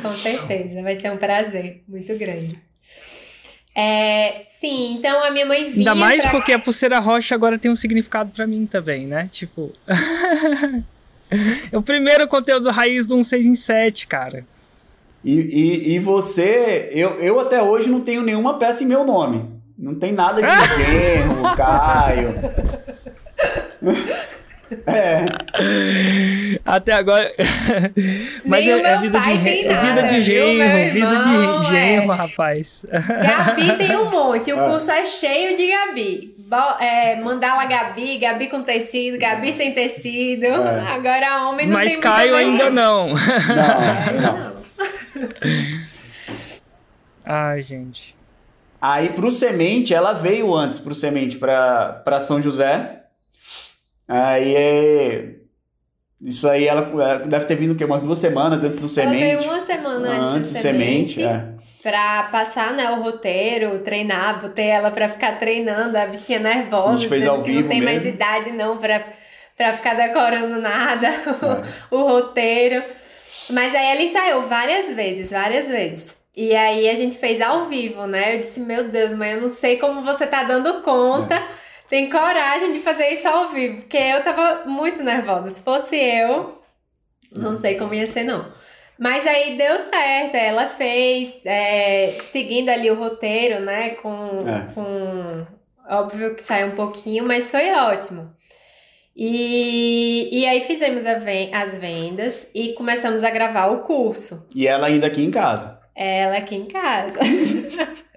[0.00, 2.56] Com certeza, vai ser um prazer muito grande.
[3.74, 7.58] É, sim, então a minha mãe vinha Ainda mais pra- porque a pulseira rocha agora
[7.58, 9.28] tem um significado pra mim também, né?
[9.30, 9.72] Tipo.
[11.70, 14.44] é o primeiro conteúdo raiz do 1 6 em 7, cara.
[15.24, 16.90] E, e, e você.
[16.92, 19.48] Eu, eu até hoje não tenho nenhuma peça em meu nome.
[19.78, 22.34] Não tem nada de genro, Caio.
[24.86, 25.26] É,
[26.74, 27.30] Até agora.
[28.46, 30.14] Mas Nem é, o é meu vida de, pai re- tem é vida nada, de
[30.20, 32.16] viu, genro, vida de genro, É.
[32.16, 32.86] rapaz.
[32.90, 34.70] Gabi tem um monte, o Ah.
[34.70, 36.34] curso é cheio de Gabi.
[36.38, 40.46] Bo- é, mandala Gabi, Gabi com tecido, Gabi sem tecido.
[40.46, 40.80] É.
[40.92, 43.08] Agora homem não Mas tem Caio ainda não.
[43.08, 44.52] não, É, não.
[47.24, 48.16] Ai, gente.
[48.80, 53.02] Aí pro Semente, ela veio antes pro Semente pra, pra São José.
[54.08, 55.41] Aí é.
[56.24, 57.84] Isso aí ela, ela deve ter vindo o quê?
[57.84, 59.48] Umas duas semanas antes do Ela veio Semente.
[59.48, 61.44] uma semana antes, antes do semente, Semente, é.
[61.82, 66.96] pra passar né, o roteiro, treinar, botei ela pra ficar treinando, a bichinha nervosa, A
[66.96, 68.14] gente fez ao que vivo não tem mais mesmo.
[68.14, 69.02] idade não pra,
[69.56, 71.08] pra ficar decorando nada,
[71.90, 71.94] É.
[71.94, 72.82] o roteiro.
[73.50, 76.16] Mas aí ela ensaiou várias vezes, várias vezes.
[76.36, 78.36] E aí a gente fez ao vivo, né?
[78.36, 81.34] Eu disse, meu Deus, mãe, eu não sei como você tá dando conta.
[81.34, 81.61] É.
[81.88, 85.50] Tem coragem de fazer isso ao vivo, porque eu tava muito nervosa.
[85.50, 86.58] Se fosse eu,
[87.34, 88.50] Não sei como ia ser, não.
[88.98, 93.90] Mas aí deu certo, ela fez, é, seguindo ali o roteiro, né?
[93.90, 94.72] Com, É.
[94.74, 95.46] com.
[95.88, 98.30] Óbvio que saiu um pouquinho, mas foi ótimo.
[99.16, 104.46] E, e aí fizemos ven- as vendas e começamos a gravar o curso.
[104.54, 105.80] E ela ainda aqui em casa.
[105.94, 107.18] Ela aqui em casa.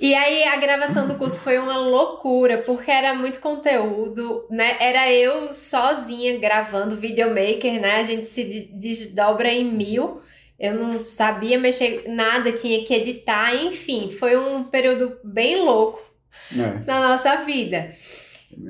[0.00, 4.76] E aí a gravação do curso foi uma loucura, porque era muito conteúdo, né?
[4.80, 7.96] Era eu sozinha gravando videomaker, né?
[7.96, 10.22] A gente se de- desdobra em mil.
[10.58, 16.00] Eu não sabia mexer nada, tinha que editar, enfim, foi um período bem louco
[16.52, 16.84] É.
[16.86, 17.90] na nossa vida.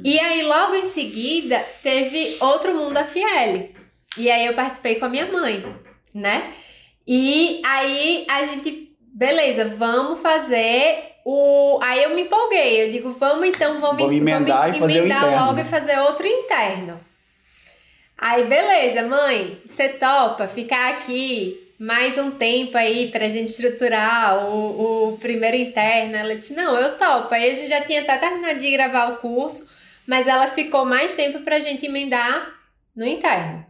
[0.04, 3.70] E aí, logo em seguida, teve Outro Mundo FL.
[4.16, 5.64] E aí eu participei com a minha mãe,
[6.14, 6.52] né?
[7.06, 11.78] E aí a gente, beleza, vamos fazer o.
[11.82, 12.84] Aí eu me empolguei.
[12.84, 15.46] Eu digo, vamos então, vamos, Vamos emendar e fazer o emendar interno.
[15.46, 17.00] logo e fazer outro interno.
[18.16, 25.14] Aí, beleza, mãe, você topa ficar aqui mais um tempo aí pra gente estruturar o,
[25.14, 26.16] o primeiro interno?
[26.16, 27.32] Ela disse, não, eu topo.
[27.32, 29.66] Aí a gente já tinha até terminado de gravar o curso,
[30.06, 32.46] mas ela ficou mais tempo pra gente emendar
[32.94, 33.64] no interno.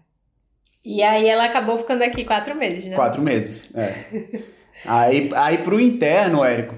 [0.84, 2.96] E aí ela acabou ficando aqui quatro meses, né?
[2.96, 3.70] Quatro meses.
[3.76, 4.42] É.
[4.84, 6.74] aí, aí pro interno, Érico,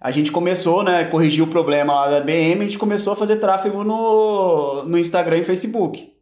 [0.00, 1.04] a gente começou, né?
[1.04, 5.38] Corrigir o problema lá da BM, a gente começou a fazer tráfego no, no Instagram
[5.38, 6.12] e Facebook.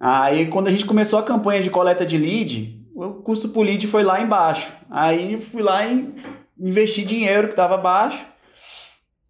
[0.00, 3.86] Aí quando a gente começou a campanha de coleta de lead, o custo por lead
[3.86, 4.72] foi lá embaixo.
[4.90, 6.12] Aí fui lá e
[6.58, 8.26] investi dinheiro que estava baixo.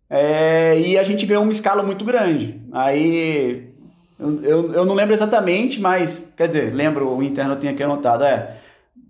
[0.09, 2.61] É, e a gente ganhou uma escala muito grande.
[2.71, 3.73] Aí
[4.21, 7.83] eu, eu, eu não lembro exatamente, mas quer dizer, lembro, o interno eu tenho aqui
[7.83, 8.59] anotado, é.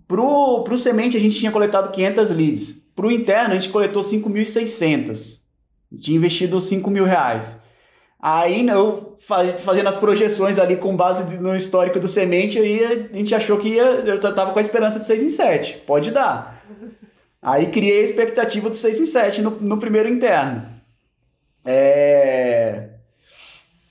[0.07, 2.82] Pro, pro semente a gente tinha coletado 500 leads.
[2.95, 5.39] Pro interno a gente coletou 5.600.
[5.99, 7.57] Tinha investido 5 mil reais.
[8.19, 13.09] Aí né, eu fa- fazendo as projeções ali com base no histórico do semente, aí
[13.11, 13.83] a gente achou que ia.
[13.83, 15.77] Eu tava com a esperança de 6 em 7.
[15.85, 16.63] Pode dar.
[17.41, 20.65] Aí criei a expectativa de 6 em 7 no, no primeiro interno.
[21.65, 22.89] É...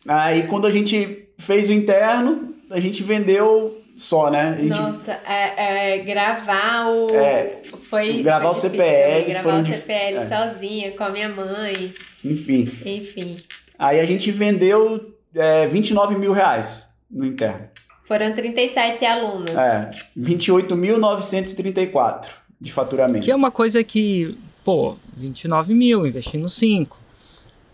[0.08, 4.56] Aí quando a gente fez o interno, a gente vendeu só, né?
[4.58, 7.14] Gente Nossa, é, é, gravar o.
[7.14, 7.61] É,
[7.92, 8.22] foi.
[8.22, 10.26] gravar foi difícil CPLs também, Gravar foram o dif- CPL é.
[10.26, 12.70] sozinha, com a minha mãe, Enfim.
[12.84, 13.42] enfim.
[13.78, 17.68] Aí a gente vendeu é, 29 mil reais no interno.
[18.04, 19.50] Foram 37 alunos.
[19.56, 22.28] É, 28.934
[22.60, 23.24] de faturamento.
[23.24, 26.98] Que é uma coisa que, pô, 29 mil, investi no 5.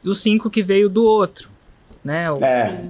[0.04, 1.48] E o 5 que veio do outro,
[2.04, 2.30] né?
[2.30, 2.80] O- É.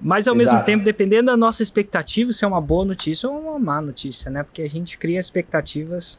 [0.00, 0.66] Mas ao mesmo exato.
[0.66, 4.42] tempo, dependendo da nossa expectativa, se é uma boa notícia ou uma má notícia, né?
[4.42, 6.18] Porque a gente cria expectativas.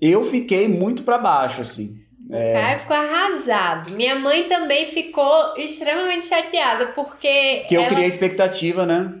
[0.00, 1.96] Eu fiquei muito pra baixo, assim.
[2.28, 3.90] O Caio ficou arrasado.
[3.92, 7.64] Minha mãe também ficou extremamente chateada, porque.
[7.68, 7.90] Que eu ela...
[7.90, 9.14] criei expectativa, né?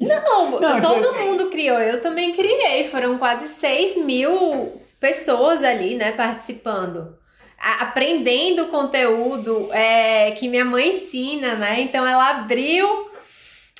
[0.00, 1.78] Não, Não, todo eu- mundo criou.
[1.80, 2.84] Eu também criei.
[2.84, 7.16] Foram quase 6 mil pessoas ali, né, participando.
[7.58, 11.80] A- aprendendo o conteúdo é, que minha mãe ensina, né?
[11.80, 12.86] Então ela abriu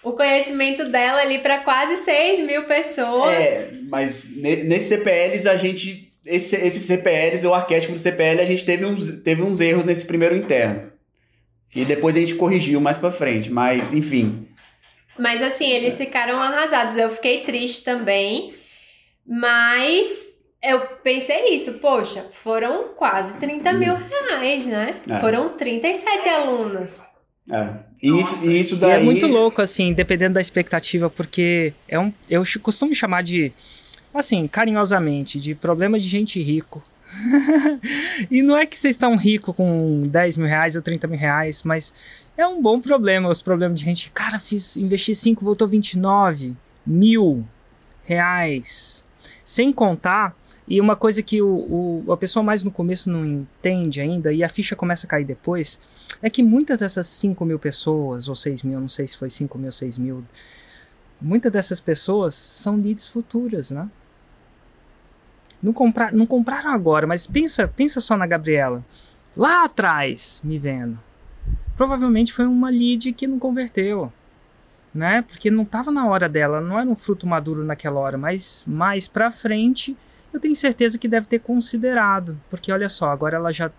[0.03, 3.33] o conhecimento dela ali para quase 6 mil pessoas.
[3.33, 6.12] É, mas ne- nesses CPLs a gente.
[6.25, 10.05] Esse, esses CPLs, o arquétipo do CPL, a gente teve uns, teve uns erros nesse
[10.07, 10.91] primeiro interno.
[11.75, 13.51] E depois a gente corrigiu mais pra frente.
[13.51, 14.47] Mas, enfim.
[15.19, 16.97] Mas assim, eles ficaram arrasados.
[16.97, 18.55] Eu fiquei triste também.
[19.27, 20.09] Mas
[20.63, 24.97] eu pensei isso, poxa, foram quase 30 mil reais, né?
[25.09, 25.19] É.
[25.19, 27.01] Foram 37 alunos.
[27.51, 27.69] É.
[28.03, 29.01] E isso, e isso E daí.
[29.01, 33.53] é muito louco, assim, dependendo da expectativa, porque é um, eu costumo chamar de,
[34.19, 36.83] assim, carinhosamente, de problema de gente rico.
[38.31, 41.63] e não é que vocês estão ricos com 10 mil reais ou 30 mil reais,
[41.63, 41.93] mas
[42.37, 44.11] é um bom problema, os problemas de gente.
[44.13, 46.55] Cara, fiz, investi 5, voltou 29
[46.87, 47.45] mil
[48.05, 49.05] reais.
[49.45, 50.35] Sem contar,
[50.67, 54.43] e uma coisa que o, o- a pessoa mais no começo não entende ainda, e
[54.43, 55.81] a ficha começa a cair depois,
[56.23, 59.59] é que muitas dessas 5 mil pessoas, ou 6 mil, não sei se foi 5
[59.59, 60.25] mil, 6 mil,
[61.21, 63.89] muitas dessas pessoas são leads futuras, né?
[65.63, 68.85] Não, compra, não compraram agora, mas pensa, pensa só na Gabriela.
[69.37, 70.99] Lá atrás, me vendo.
[71.77, 74.13] Provavelmente foi uma lead que não converteu,
[74.95, 75.23] né?
[75.23, 79.09] Porque não estava na hora dela, não era um fruto maduro naquela hora, mas mais
[79.09, 79.97] pra frente
[80.33, 83.71] eu tenho certeza que deve ter considerado, porque olha só, agora ela já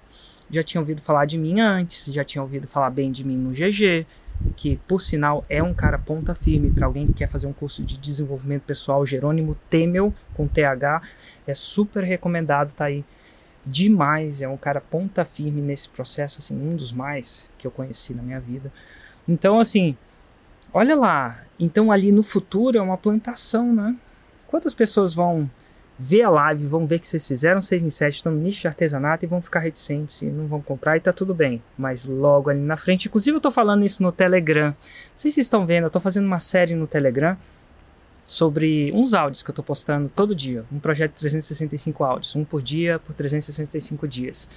[0.50, 3.52] já tinha ouvido falar de mim antes, já tinha ouvido falar bem de mim no
[3.52, 4.06] GG,
[4.56, 7.84] que por sinal é um cara ponta firme para alguém que quer fazer um curso
[7.84, 11.02] de desenvolvimento pessoal, Jerônimo Temel com TH,
[11.52, 13.04] é super recomendado, tá aí
[13.66, 18.14] demais, é um cara ponta firme nesse processo, assim, um dos mais que eu conheci
[18.14, 18.72] na minha vida.
[19.28, 19.96] Então, assim,
[20.74, 23.96] olha lá, então ali no futuro é uma plantação, né?
[24.48, 25.50] Quantas pessoas vão
[25.98, 28.68] ver a live, vão ver que vocês fizeram 6 em 7, estão no nicho de
[28.68, 31.62] artesanato e vão ficar reticentes e não vão comprar e tá tudo bem.
[31.78, 34.68] Mas logo ali na frente, inclusive eu tô falando isso no Telegram.
[34.68, 34.76] Não
[35.16, 37.38] sei se vocês estão vendo, eu tô fazendo uma série no Telegram
[38.26, 40.66] sobre uns áudios que eu tô postando todo dia.
[40.72, 44.50] Um projeto de 365 áudios, um por dia por 365 dias.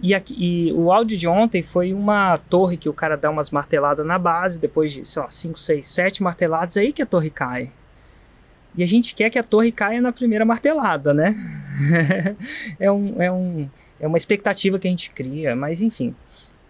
[0.00, 3.50] E, aqui, e, o áudio de ontem foi uma torre que o cara dá umas
[3.50, 7.30] marteladas na base, depois de, sei lá, 5, 6, 7 marteladas, aí que a torre
[7.30, 7.70] cai.
[8.74, 11.34] E a gente quer que a torre caia na primeira martelada, né?
[12.80, 16.14] é, um, é, um, é uma expectativa que a gente cria, mas enfim.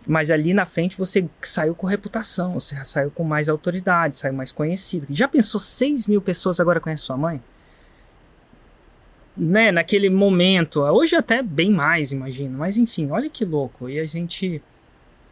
[0.07, 4.51] Mas ali na frente você saiu com reputação, você saiu com mais autoridade, saiu mais
[4.51, 5.07] conhecido.
[5.11, 7.41] Já pensou 6 mil pessoas agora conhecem sua mãe?
[9.37, 13.89] Né, naquele momento, hoje até bem mais, imagino, mas enfim, olha que louco.
[13.89, 14.63] E a gente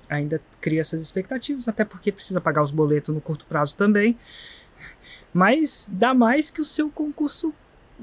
[0.09, 4.17] ainda cria essas expectativas, até porque precisa pagar os boletos no curto prazo também.
[5.33, 7.55] Mas dá mais que o seu concurso.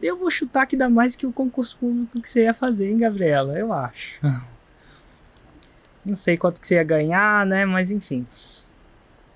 [0.02, 3.00] Eu vou chutar que dá mais que o concurso público que você ia fazer, hein,
[3.00, 3.58] Gabriela?
[3.58, 4.20] Eu acho.
[6.08, 7.65] Não sei quanto que você ia ganhar, né?
[7.65, 8.26] Mas enfim.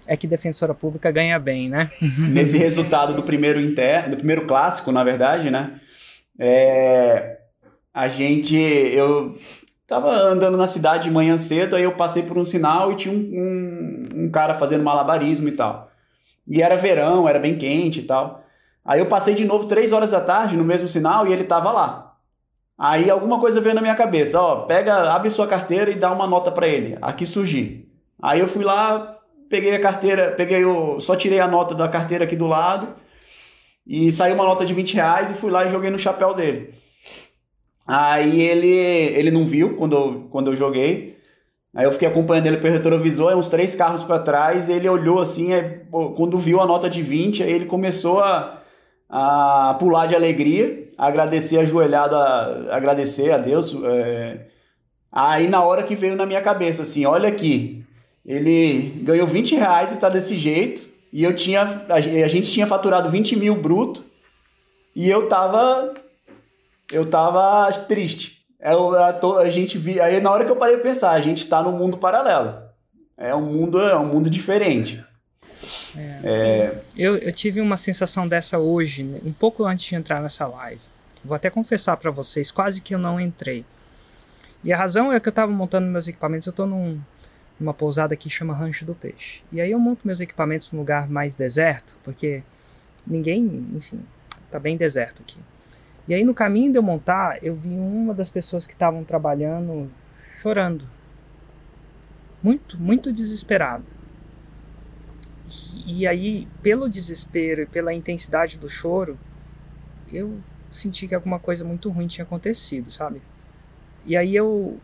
[0.07, 1.91] É que defensora pública ganha bem, né?
[2.01, 4.09] Nesse resultado do primeiro inter...
[4.09, 5.79] do primeiro clássico, na verdade, né?
[6.39, 7.37] É...
[7.93, 8.55] A gente.
[8.55, 9.35] Eu
[9.85, 13.13] tava andando na cidade de manhã cedo, aí eu passei por um sinal e tinha
[13.13, 15.91] um, um, um cara fazendo malabarismo e tal.
[16.47, 18.41] E era verão, era bem quente e tal.
[18.85, 21.71] Aí eu passei de novo três horas da tarde no mesmo sinal e ele tava
[21.71, 22.10] lá.
[22.83, 26.25] Aí alguma coisa veio na minha cabeça, ó, pega, abre sua carteira e dá uma
[26.25, 26.97] nota para ele.
[26.99, 27.87] Aqui surgi.
[28.19, 32.23] Aí eu fui lá, peguei a carteira, peguei o, só tirei a nota da carteira
[32.23, 32.95] aqui do lado
[33.85, 36.73] e saiu uma nota de 20 reais e fui lá e joguei no chapéu dele.
[37.85, 41.19] Aí ele, ele não viu quando eu, quando eu joguei.
[41.75, 45.53] Aí eu fiquei acompanhando ele pelo retrovisor, uns três carros para trás, ele olhou assim,
[45.53, 45.81] aí,
[46.15, 48.59] quando viu a nota de 20, aí ele começou a,
[49.07, 53.75] a pular de alegria, agradecer ajoelhado, a, agradecer a Deus.
[53.83, 54.45] É...
[55.11, 57.83] Aí na hora que veio na minha cabeça assim, olha aqui,
[58.23, 63.09] ele ganhou 20 reais e tá desse jeito, e eu tinha, a gente tinha faturado
[63.09, 64.05] 20 mil bruto,
[64.95, 65.95] e eu tava,
[66.91, 68.41] eu tava triste.
[68.59, 71.39] É, a, a gente vi, aí na hora que eu parei de pensar, a gente
[71.39, 72.61] está num mundo paralelo.
[73.17, 75.03] É um mundo, é um mundo diferente.
[75.95, 76.81] É, é...
[76.95, 80.81] Eu, eu tive uma sensação dessa hoje, né, um pouco antes de entrar nessa live.
[81.23, 83.65] Vou até confessar para vocês, quase que eu não entrei.
[84.63, 86.99] E a razão é que eu estava montando meus equipamentos, eu estou num,
[87.59, 89.41] numa pousada que chama Rancho do Peixe.
[89.51, 92.43] E aí eu monto meus equipamentos num lugar mais deserto, porque
[93.05, 93.99] ninguém, enfim,
[94.49, 95.37] tá bem deserto aqui.
[96.07, 99.89] E aí no caminho de eu montar, eu vi uma das pessoas que estavam trabalhando
[100.41, 100.87] chorando.
[102.41, 103.83] Muito, muito desesperada.
[105.85, 109.17] E aí, pelo desespero e pela intensidade do choro,
[110.11, 113.21] eu senti que alguma coisa muito ruim tinha acontecido, sabe?
[114.05, 114.79] E aí eu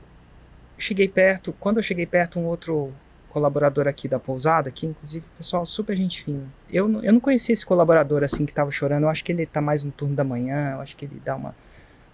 [0.77, 2.93] cheguei perto, quando eu cheguei perto, um outro
[3.29, 6.45] colaborador aqui da pousada, que inclusive pessoal super gente fina.
[6.69, 9.61] Eu, eu não conhecia esse colaborador assim que estava chorando, eu acho que ele está
[9.61, 11.55] mais no turno da manhã, eu acho que ele dá uma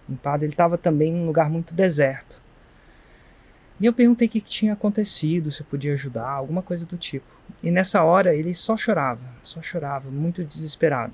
[0.07, 0.43] limpada.
[0.43, 2.42] Ele estava também num lugar muito deserto.
[3.79, 7.25] E eu perguntei o que, tinha acontecido, se eu podia ajudar, alguma coisa do tipo.
[7.62, 11.13] E nessa hora ele só chorava, só chorava, muito desesperado.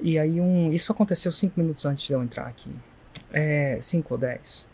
[0.00, 2.70] E aí um, isso aconteceu cinco minutos antes de eu entrar aqui,
[3.32, 4.66] é, cinco ou dez.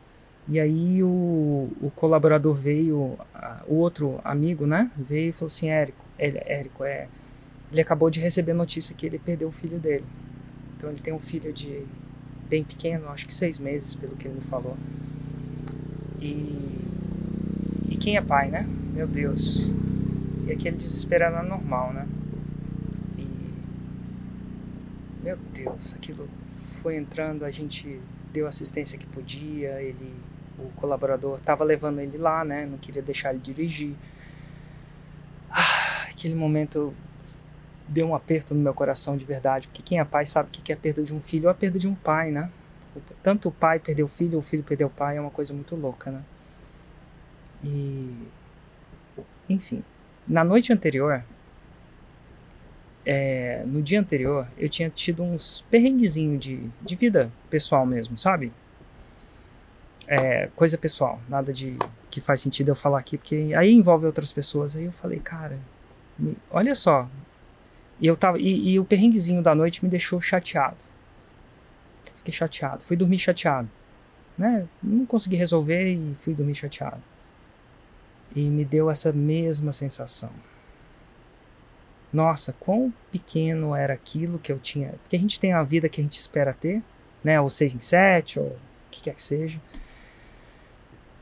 [0.48, 3.18] E aí o, o colaborador veio,
[3.66, 4.90] o outro amigo, né?
[4.96, 7.06] Veio e falou assim, Érico, ele, Érico, é,
[7.70, 10.04] ele acabou de receber notícia que ele perdeu o filho dele.
[10.76, 11.84] Então ele tem um filho de
[12.48, 14.76] bem pequeno, acho que seis meses, pelo que ele me falou.
[16.20, 16.78] E,
[17.88, 18.66] e quem é pai, né?
[18.94, 19.70] Meu Deus.
[20.46, 22.06] E aquele desespero era normal, né?
[23.18, 23.26] E
[25.22, 26.28] meu Deus, aquilo
[26.82, 28.00] foi entrando, a gente
[28.32, 30.14] deu assistência que podia, ele
[30.58, 32.66] o colaborador estava levando ele lá, né?
[32.66, 33.94] Não queria deixar ele dirigir.
[35.50, 36.94] Ah, aquele momento
[37.88, 40.74] deu um aperto no meu coração de verdade, porque quem é pai sabe que é
[40.74, 42.50] a perda de um filho ou a perda de um pai, né?
[43.22, 45.52] Tanto o pai perdeu o filho ou o filho perdeu o pai é uma coisa
[45.54, 46.22] muito louca, né?
[47.64, 48.14] E.
[49.48, 49.82] Enfim.
[50.26, 51.24] Na noite anterior,
[53.04, 58.52] é, no dia anterior, eu tinha tido uns perrenguezinhos de, de vida pessoal mesmo, sabe?
[60.10, 61.76] é, coisa pessoal, nada de
[62.10, 64.76] que faz sentido eu falar aqui, porque aí envolve outras pessoas.
[64.76, 65.56] Aí eu falei, cara,
[66.50, 67.08] olha só.
[68.00, 70.89] E, eu tava, e, e o perrenguezinho da noite me deixou chateado.
[72.20, 73.68] Fiquei chateado, fui dormir chateado.
[74.36, 74.68] Né?
[74.82, 77.02] Não consegui resolver e fui dormir chateado.
[78.36, 80.30] E me deu essa mesma sensação.
[82.12, 84.90] nossa, quão pequeno era aquilo que eu tinha.
[85.02, 86.82] Porque a gente tem a vida que a gente espera ter,
[87.24, 87.40] né?
[87.40, 88.58] Ou seis em sete, ou o
[88.90, 89.60] que quer que seja.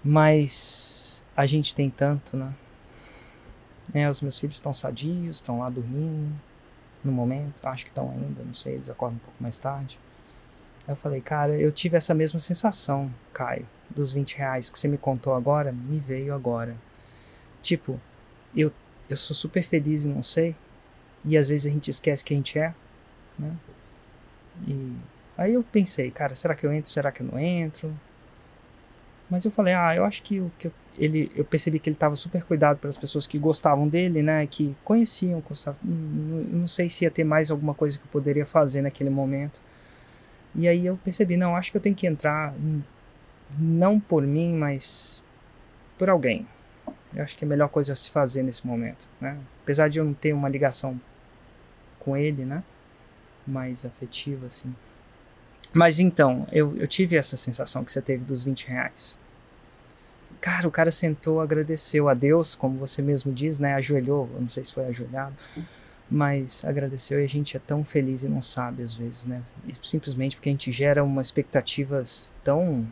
[0.02, 2.52] Mas a gente tem tanto, né?
[3.94, 6.34] É, os meus filhos estão sadios, estão lá dormindo
[7.04, 9.98] no momento, acho que estão ainda, não sei, eles acordam um pouco mais tarde.
[10.88, 14.96] Eu falei, cara, eu tive essa mesma sensação, Caio, dos 20 reais que você me
[14.96, 16.74] contou agora, me veio agora.
[17.60, 18.00] Tipo,
[18.56, 18.72] eu,
[19.08, 20.56] eu sou super feliz e não sei,
[21.24, 22.74] e às vezes a gente esquece que a gente é,
[23.38, 23.54] né?
[24.66, 24.96] E
[25.36, 27.94] aí eu pensei, cara, será que eu entro, será que eu não entro?
[29.28, 31.96] Mas eu falei, ah, eu acho que o que eu, ele, eu percebi que ele
[31.96, 36.88] estava super cuidado pelas pessoas que gostavam dele, né, que conheciam, gostavam, não, não sei
[36.88, 39.67] se ia ter mais alguma coisa que eu poderia fazer naquele momento.
[40.54, 42.54] E aí eu percebi, não, acho que eu tenho que entrar,
[43.58, 45.22] não por mim, mas
[45.96, 46.46] por alguém.
[47.14, 49.38] Eu acho que é a melhor coisa a se fazer nesse momento, né?
[49.62, 51.00] Apesar de eu não ter uma ligação
[51.98, 52.62] com ele, né,
[53.46, 54.74] mais afetiva, assim.
[55.72, 59.18] Mas então, eu, eu tive essa sensação que você teve dos 20 reais.
[60.40, 63.74] Cara, o cara sentou, agradeceu a Deus, como você mesmo diz, né?
[63.74, 65.34] Ajoelhou, eu não sei se foi ajoelhado,
[66.10, 69.42] mas agradeceu e a gente é tão feliz e não sabe às vezes, né?
[69.82, 72.86] Simplesmente porque a gente gera umas expectativas tão,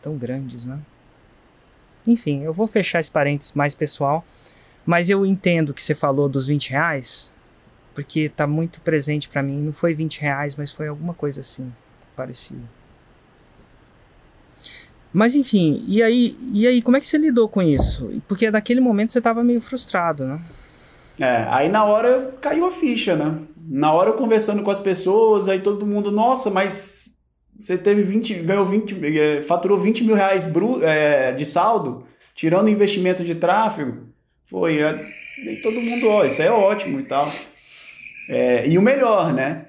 [0.00, 0.78] tão grandes, né?
[2.06, 4.24] Enfim, eu vou fechar esse parênteses mais pessoal,
[4.86, 7.30] mas eu entendo que você falou dos 20 reais,
[7.94, 9.60] porque tá muito presente para mim.
[9.60, 11.72] Não foi 20 reais, mas foi alguma coisa assim
[12.16, 12.62] parecido.
[15.12, 18.10] Mas enfim, e aí, e aí, como é que você lidou com isso?
[18.26, 20.42] Porque naquele momento você estava meio frustrado, né?
[21.18, 23.38] É, aí na hora caiu a ficha, né?
[23.56, 27.18] Na hora eu conversando com as pessoas, aí todo mundo, nossa, mas
[27.56, 32.66] você teve 20, ganhou 20, é, faturou 20 mil reais bru, é, de saldo, tirando
[32.66, 34.08] o investimento de tráfego.
[34.46, 34.92] Foi, é,
[35.62, 37.30] todo mundo, ó, isso é ótimo e tal.
[38.28, 39.66] É, e o melhor, né?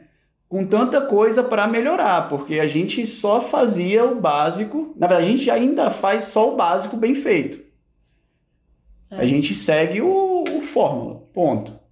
[0.54, 4.94] com tanta coisa para melhorar, porque a gente só fazia o básico.
[4.96, 7.60] Na verdade, a gente ainda faz só o básico bem feito.
[9.10, 11.84] A gente segue o, o fórmula, ponto.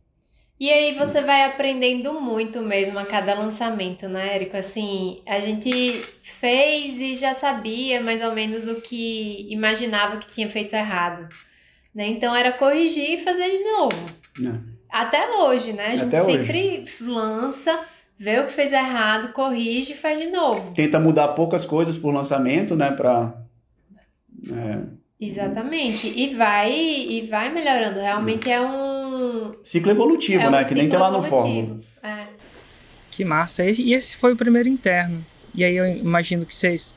[0.59, 4.55] E aí você vai aprendendo muito mesmo a cada lançamento, né, Érico?
[4.55, 10.47] Assim, a gente fez e já sabia mais ou menos o que imaginava que tinha
[10.47, 11.27] feito errado.
[11.95, 12.07] Né?
[12.09, 14.09] Então era corrigir e fazer de novo.
[14.39, 14.59] É.
[14.87, 15.87] Até hoje, né?
[15.87, 17.03] A gente Até sempre hoje.
[17.03, 17.79] lança
[18.15, 20.75] vê o que fez errado, corrige e faz de novo.
[20.75, 23.33] Tenta mudar poucas coisas por lançamento, né, para
[24.47, 25.01] é...
[25.19, 26.07] Exatamente.
[26.07, 27.99] E vai e vai melhorando.
[27.99, 28.90] Realmente é um
[29.63, 31.79] ciclo evolutivo, é um né, que nem tem lá no fórum.
[32.03, 32.25] É.
[33.09, 33.63] Que massa.
[33.63, 35.23] E esse foi o primeiro interno.
[35.53, 36.93] E aí eu imagino que vocês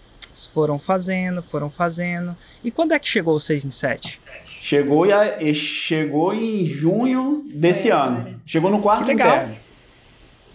[0.53, 2.37] foram fazendo, foram fazendo.
[2.63, 4.21] E quando é que chegou o 6 em 7?
[4.61, 8.41] Chegou, e chegou em junho desse ano.
[8.47, 9.55] Chegou no quarto interno.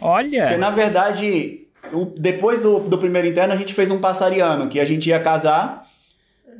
[0.01, 0.43] Olha!
[0.43, 1.67] Porque, na verdade,
[2.17, 5.88] depois do, do primeiro interno, a gente fez um passariano, que a gente ia casar,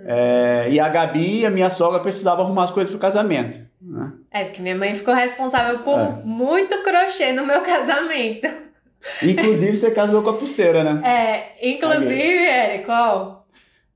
[0.05, 3.59] é, e a Gabi, a minha sogra, precisava arrumar as coisas pro casamento.
[3.81, 4.13] Né?
[4.31, 6.21] É, porque minha mãe ficou responsável por é.
[6.23, 8.47] muito crochê no meu casamento.
[9.23, 11.01] Inclusive, você casou com a pulseira, né?
[11.07, 13.37] É, inclusive, Érico, ó,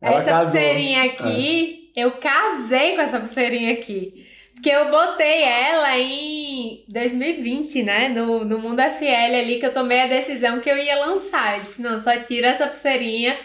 [0.02, 0.52] essa casou.
[0.52, 2.04] pulseirinha aqui, é.
[2.04, 4.26] eu casei com essa pulseirinha aqui.
[4.54, 8.08] Porque eu botei ela em 2020, né?
[8.08, 11.58] No, no Mundo FL ali, que eu tomei a decisão que eu ia lançar.
[11.58, 13.38] Eu disse, não, só tira essa pulseirinha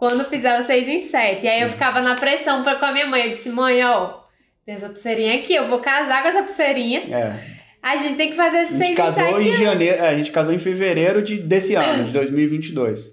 [0.00, 1.44] quando fizer o 6 em 7.
[1.44, 1.72] E aí eu uhum.
[1.74, 3.26] ficava na pressão pra, com a minha mãe.
[3.26, 4.20] Eu disse, mãe, ó,
[4.64, 7.00] tem essa pulseirinha aqui, eu vou casar com essa pulseirinha.
[7.00, 7.60] É.
[7.82, 8.96] A gente tem que fazer esse 6 em 7.
[8.96, 13.12] casou em janeiro, é, a gente casou em fevereiro de, desse ano, de 2022.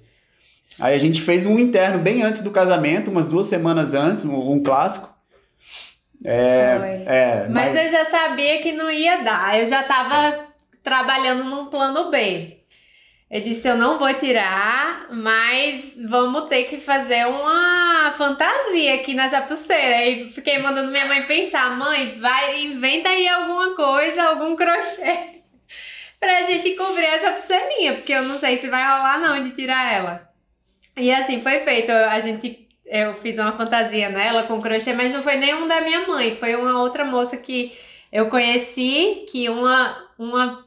[0.80, 4.54] Aí a gente fez um interno bem antes do casamento, umas duas semanas antes, um,
[4.54, 5.14] um clássico.
[6.24, 7.74] É, é, mas...
[7.74, 9.60] mas eu já sabia que não ia dar.
[9.60, 10.40] Eu já estava
[10.82, 12.57] trabalhando num plano B.
[13.30, 19.42] Eu disse: eu não vou tirar, mas vamos ter que fazer uma fantasia aqui nessa
[19.42, 19.98] pulseira.
[19.98, 25.42] Aí fiquei mandando minha mãe pensar: mãe, vai, inventa aí alguma coisa, algum crochê,
[26.20, 29.94] pra gente cobrir essa pulseirinha, porque eu não sei se vai rolar não de tirar
[29.94, 30.30] ela.
[30.98, 31.92] E assim foi feito.
[31.92, 36.08] A gente eu fiz uma fantasia nela com crochê, mas não foi nenhum da minha
[36.08, 37.78] mãe, foi uma outra moça que
[38.12, 40.66] eu conheci, que uma, uma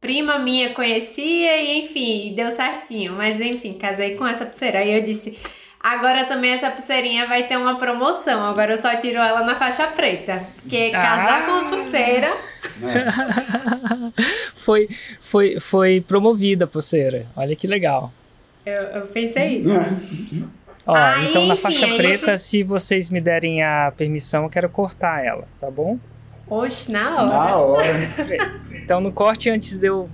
[0.00, 3.12] prima minha conhecia e enfim, deu certinho.
[3.12, 4.80] Mas enfim, casei com essa pulseira.
[4.80, 5.38] Aí eu disse,
[5.80, 8.44] agora também essa pulseirinha vai ter uma promoção.
[8.44, 10.44] Agora eu só tiro ela na faixa preta.
[10.62, 11.00] Porque ah.
[11.00, 12.36] casar com a pulseira.
[14.54, 14.88] foi,
[15.20, 17.26] foi, foi promovida a pulseira.
[17.36, 18.12] Olha que legal.
[18.64, 19.70] Eu, eu pensei isso.
[20.86, 22.42] Ó, aí, então na faixa preta, fiz...
[22.42, 25.98] se vocês me derem a permissão, eu quero cortar ela, tá bom?
[26.50, 27.26] Oxe, na hora.
[27.26, 28.60] Na hora.
[28.72, 30.08] Então no corte antes eu.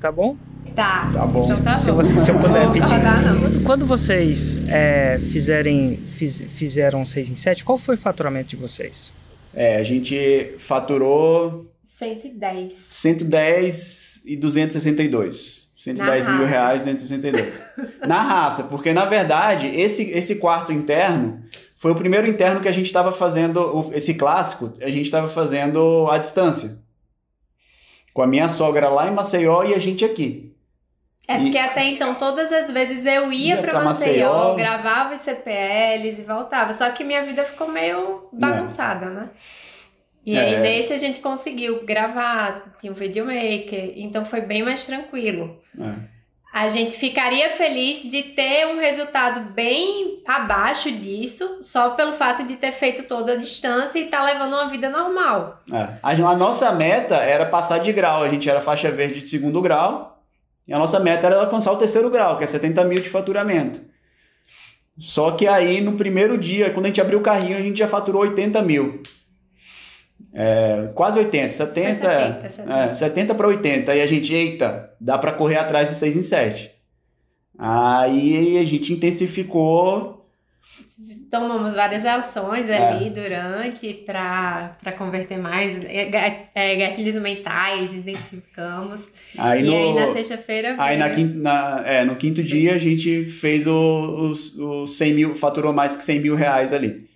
[0.00, 0.36] Tá bom?
[0.76, 1.10] Tá.
[1.12, 1.44] Tá bom.
[1.44, 1.96] Então tá Se, bom.
[1.96, 2.84] você, se eu puder Vou pedir.
[2.92, 3.40] rodar, não.
[3.40, 8.56] Quando, quando vocês é, fizerem, fiz- fizeram 6 em 7, qual foi o faturamento de
[8.56, 9.12] vocês?
[9.52, 12.72] É, a gente faturou 110.
[12.74, 15.68] 110 e 262.
[15.76, 16.50] 110 Na mil raça.
[16.50, 17.62] reais e 262.
[18.06, 21.40] na raça, porque na verdade esse, esse quarto interno
[21.78, 26.06] foi o primeiro interno que a gente estava fazendo, esse clássico, a gente estava fazendo
[26.10, 26.78] à distância.
[28.12, 30.52] Com a minha sogra lá em Maceió e a gente aqui.
[31.26, 34.54] É E- porque até então, todas as vezes eu ia, Ia pra pra Maceió, Maceió.
[34.56, 36.72] gravava os CPLs e voltava.
[36.72, 39.28] Só que minha vida ficou meio bagunçada, né?
[40.26, 40.60] E aí É.
[40.60, 45.58] nesse a gente conseguiu gravar, tinha um videomaker, então foi bem mais tranquilo.
[45.78, 46.17] É.
[46.52, 52.56] A gente ficaria feliz de ter um resultado bem abaixo disso, só pelo fato de
[52.56, 55.60] ter feito toda a distância e estar levando uma vida normal.
[55.70, 55.98] É.
[56.02, 59.60] A, a nossa meta era passar de grau, a gente era faixa verde de segundo
[59.60, 60.22] grau,
[60.66, 63.80] e a nossa meta era alcançar o terceiro grau, que é 70 mil de faturamento.
[64.98, 67.86] Só que aí, no primeiro dia, quando a gente abriu o carrinho, a gente já
[67.86, 69.00] faturou 80 mil.
[70.34, 72.74] É, quase 80, 70, Foi 70, 70.
[72.90, 73.92] É, 70 para 80.
[73.92, 76.70] Aí a gente, eita, dá para correr atrás do 6 em 7.
[77.58, 80.16] Aí a gente intensificou
[81.30, 82.88] Tomamos várias ações É.
[82.88, 86.08] ali durante para converter mais é,
[86.54, 89.02] é, gatilhos mentais, intensificamos.
[89.36, 92.74] Aí e no, aí na sexta-feira Aí na veio- quin- na- é, no quinto dia
[92.74, 97.06] a gente fez o, o, o 100 mil, faturou mais que 100 mil reais ali.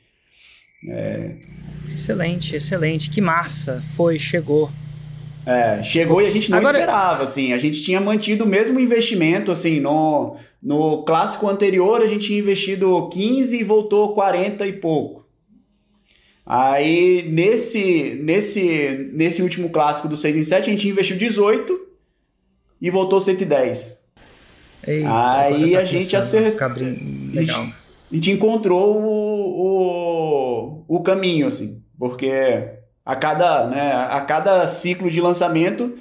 [1.93, 3.11] Excelente, excelente.
[3.11, 3.83] Que massa.
[3.95, 4.71] Foi, chegou.
[5.45, 8.79] É, chegou e a gente não Agora- esperava, assim, a gente tinha mantido o mesmo
[8.79, 14.73] investimento, assim, no, no clássico anterior a gente tinha investido 15 e voltou 40 e
[14.75, 15.27] pouco.
[16.47, 21.77] Aí, nesse, nesse, nesse último clássico do 6 em 7, a gente investiu 18
[22.81, 23.99] e voltou 110.
[24.87, 27.63] Eita, Aí tá a gente a acertou- brin- Legal.
[27.63, 30.12] a gente encontrou o, o,
[30.97, 32.69] o caminho, assim, porque
[33.05, 35.95] a cada, né, a cada ciclo de lançamento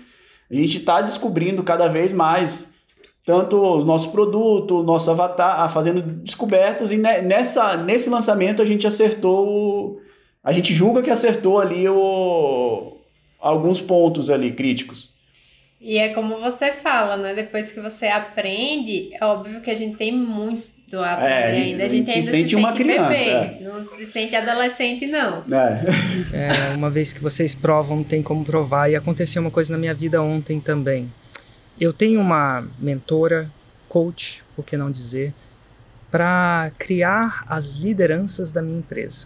[0.49, 2.69] a gente está descobrindo cada vez mais
[3.25, 8.65] tanto o nosso produto, o nosso avatar, fazendo descobertas e ne- nessa, nesse lançamento a
[8.65, 10.01] gente acertou,
[10.43, 12.97] a gente julga que acertou ali o,
[13.39, 15.11] alguns pontos ali críticos.
[15.79, 17.33] E é como você fala, né?
[17.33, 20.63] Depois que você aprende, é óbvio que a gente tem muito
[20.99, 21.83] a É, a gente- ainda.
[21.83, 23.59] A gente se ainda sente uma criança, bebê, é.
[23.61, 25.43] não se sente adolescente, não.
[25.51, 26.71] É.
[26.71, 28.89] É, uma vez que vocês provam, não tem como provar.
[28.89, 31.11] E aconteceu uma coisa na minha vida ontem também.
[31.79, 33.49] Eu tenho uma mentora,
[33.87, 35.33] coach, por que não dizer,
[36.09, 39.25] para criar as lideranças da minha empresa.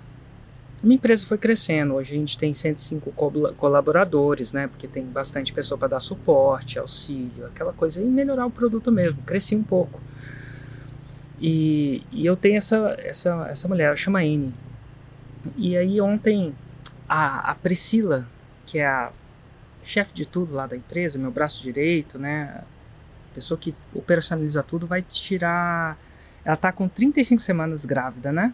[0.83, 4.67] Minha empresa foi crescendo, hoje a gente tem 105 col- colaboradores, né?
[4.67, 9.17] Porque tem bastante pessoa para dar suporte, auxílio, aquela coisa, e melhorar o produto mesmo.
[9.25, 9.99] Cresci um pouco.
[11.39, 14.53] E, e eu tenho essa, essa, essa mulher, ela chama Anne.
[15.57, 16.53] E aí ontem
[17.07, 18.27] a, a Priscila,
[18.65, 19.11] que é a
[19.83, 22.63] chefe de tudo lá da empresa, meu braço direito, né?
[23.33, 25.97] Pessoa que operacionaliza tudo vai tirar.
[26.43, 28.53] Ela tá com 35 semanas grávida, né?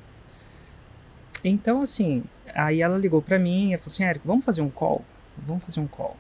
[1.43, 2.23] Então, assim,
[2.53, 5.03] aí ela ligou pra mim e falou assim: Érico, vamos fazer um call?
[5.37, 6.17] Vamos fazer um call.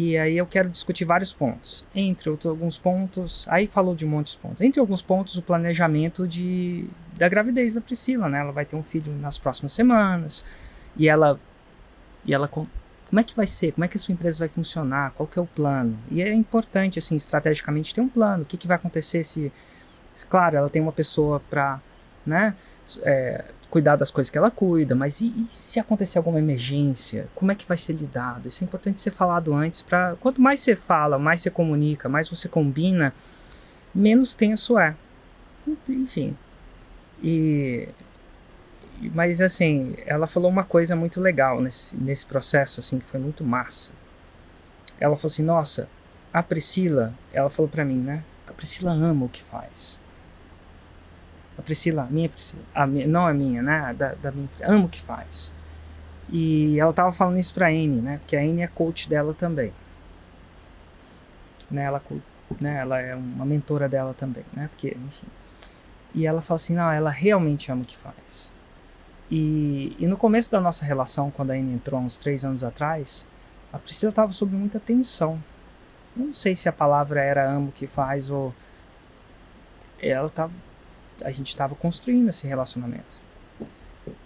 [0.00, 1.84] E aí eu quero discutir vários pontos.
[1.92, 4.60] Entre outros alguns pontos, aí falou de um monte de pontos.
[4.60, 6.86] Entre alguns pontos, o planejamento de,
[7.16, 8.38] da gravidez da Priscila, né?
[8.38, 10.44] Ela vai ter um filho nas próximas semanas.
[10.96, 11.40] E ela
[12.24, 12.66] e ela com-
[13.08, 13.72] como é que vai ser?
[13.72, 15.12] Como é que a sua empresa vai funcionar?
[15.16, 15.98] Qual que é o plano?
[16.10, 18.42] E é importante assim, estrategicamente ter um plano.
[18.44, 19.50] O que, que vai acontecer se
[20.28, 21.80] claro, ela tem uma pessoa para,
[22.26, 22.54] né,
[23.02, 27.28] é, cuidar das coisas que ela cuida, mas e, e se acontecer alguma emergência?
[27.34, 28.48] Como é que vai ser lidado?
[28.48, 32.28] Isso é importante ser falado antes para quanto mais você fala, mais você comunica, mais
[32.28, 33.12] você combina,
[33.94, 34.94] menos tenso é.
[35.88, 36.36] Enfim.
[37.22, 37.88] E
[39.14, 43.44] mas assim, ela falou uma coisa muito legal nesse, nesse processo assim, que foi muito
[43.44, 43.92] massa.
[44.98, 45.88] Ela falou assim: "Nossa,
[46.32, 48.24] a Priscila, ela falou pra mim, né?
[48.46, 49.98] A Priscila ama o que faz.
[51.58, 53.94] A Priscila, a minha Priscila, a minha, não a minha, né?
[53.98, 55.50] Da, da minha, ama o que faz.
[56.30, 58.18] E ela tava falando isso pra Anne, né?
[58.18, 59.72] Porque a Anne é coach dela também.
[61.70, 61.84] Né?
[61.84, 62.02] Ela,
[62.60, 62.78] né?
[62.78, 64.68] ela é uma mentora dela também, né?
[64.70, 65.26] Porque, enfim.
[66.14, 68.50] E ela fala assim, não, ela realmente ama o que faz.
[69.30, 73.26] E, e no começo da nossa relação, quando a Anne entrou, uns três anos atrás,
[73.72, 75.42] a Priscila estava sob muita tensão.
[76.16, 78.54] Não sei se a palavra era amo o que faz ou
[80.00, 80.52] ela tava
[81.24, 83.28] a gente estava construindo esse relacionamento.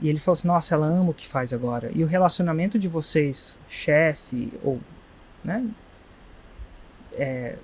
[0.01, 1.91] E ele falou assim: "Nossa, ela ama o que faz agora".
[1.95, 4.81] E o relacionamento de vocês, chefe ou
[5.45, 5.67] né?
[7.15, 7.57] É,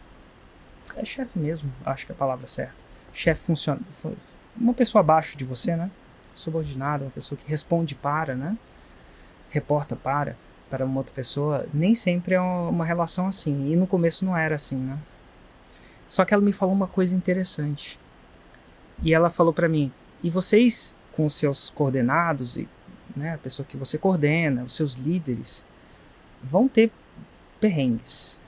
[0.96, 2.74] é chefe mesmo, acho que é a palavra certa.
[3.14, 3.80] Chefe funciona,
[4.56, 5.90] uma pessoa abaixo de você, né?
[6.34, 8.56] Subordinada, uma pessoa que responde para, né?
[9.50, 10.36] Reporta para
[10.68, 13.72] para uma outra pessoa, nem sempre é uma relação assim.
[13.72, 14.98] E no começo não era assim, né?
[16.06, 17.98] Só que ela me falou uma coisa interessante.
[19.02, 19.92] E ela falou para mim:
[20.22, 22.68] "E vocês com seus coordenados e
[23.16, 25.64] né, a pessoa que você coordena, os seus líderes,
[26.42, 26.90] vão ter
[27.60, 28.38] perrengues.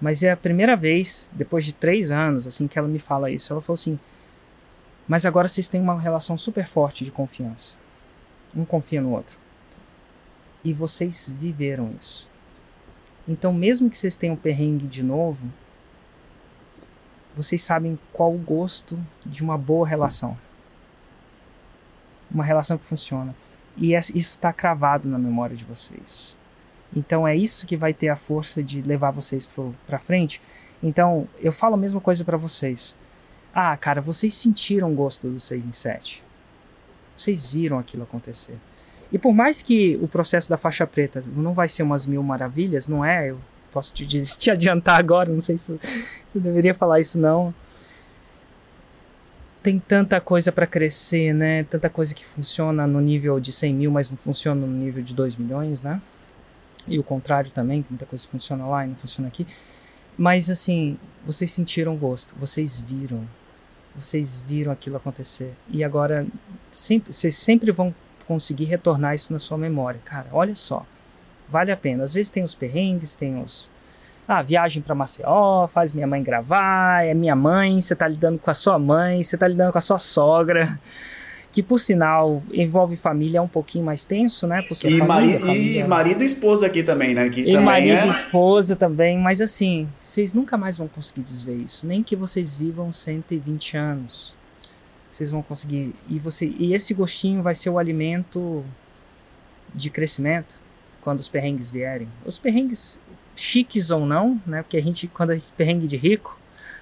[0.00, 3.52] Mas é a primeira vez, depois de três anos, assim, que ela me fala isso.
[3.52, 3.98] Ela falou assim:
[5.06, 7.74] Mas agora vocês têm uma relação super forte de confiança.
[8.56, 9.38] Um confia no outro.
[10.64, 12.28] E vocês viveram isso.
[13.28, 15.48] Então, mesmo que vocês tenham perrengue de novo,
[17.36, 20.36] vocês sabem qual o gosto de uma boa relação.
[22.30, 23.34] Uma relação que funciona.
[23.76, 26.36] E isso está cravado na memória de vocês.
[26.94, 29.48] Então é isso que vai ter a força de levar vocês
[29.86, 30.42] para frente.
[30.82, 32.94] Então eu falo a mesma coisa para vocês.
[33.54, 36.22] Ah, cara, vocês sentiram o gosto do 6 em 7.
[37.16, 38.56] Vocês viram aquilo acontecer.
[39.10, 42.88] E por mais que o processo da faixa preta não vai ser umas mil maravilhas,
[42.88, 43.30] não é?
[43.30, 43.38] Eu
[43.72, 45.78] posso te, te adiantar agora, não sei se eu
[46.40, 47.54] deveria falar isso não.
[49.62, 51.64] Tem tanta coisa para crescer, né?
[51.64, 55.14] Tanta coisa que funciona no nível de 100 mil, mas não funciona no nível de
[55.14, 56.02] 2 milhões, né?
[56.86, 59.46] E o contrário também, muita coisa funciona lá e não funciona aqui.
[60.18, 63.24] Mas assim, vocês sentiram gosto, vocês viram,
[63.94, 65.52] vocês viram aquilo acontecer.
[65.68, 66.26] E agora
[66.72, 67.94] sempre, vocês sempre vão
[68.26, 70.00] conseguir retornar isso na sua memória.
[70.04, 70.84] Cara, olha só,
[71.52, 72.02] vale a pena.
[72.02, 73.68] Às vezes tem os perrengues, tem os.
[74.26, 78.50] Ah, viagem para Maceió, faz minha mãe gravar, é minha mãe, você tá lidando com
[78.50, 80.78] a sua mãe, você tá lidando com a sua sogra
[81.52, 84.62] que por sinal envolve família é um pouquinho mais tenso, né?
[84.62, 85.80] Porque e, família, família...
[85.80, 87.28] e marido e esposa aqui também, né?
[87.28, 88.06] Que e marido é...
[88.06, 92.54] e esposa também, mas assim, vocês nunca mais vão conseguir desver isso, nem que vocês
[92.54, 94.34] vivam 120 anos.
[95.12, 98.64] Vocês vão conseguir e você e esse gostinho vai ser o alimento
[99.74, 100.61] de crescimento
[101.02, 102.08] quando os perrengues vierem.
[102.24, 102.98] Os perrengues
[103.36, 104.62] chiques ou não, né?
[104.62, 106.38] Porque a gente quando a gente perrengue de rico,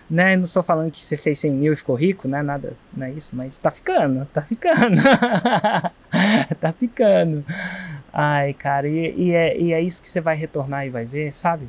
[0.08, 0.36] né?
[0.36, 2.42] Não estou falando que você fez 100 mil e ficou rico, né?
[2.42, 5.00] Nada, não é isso, mas tá ficando, tá ficando.
[6.60, 7.44] tá ficando.
[8.12, 11.34] Ai, cara, e, e, é, e é isso que você vai retornar e vai ver,
[11.34, 11.68] sabe?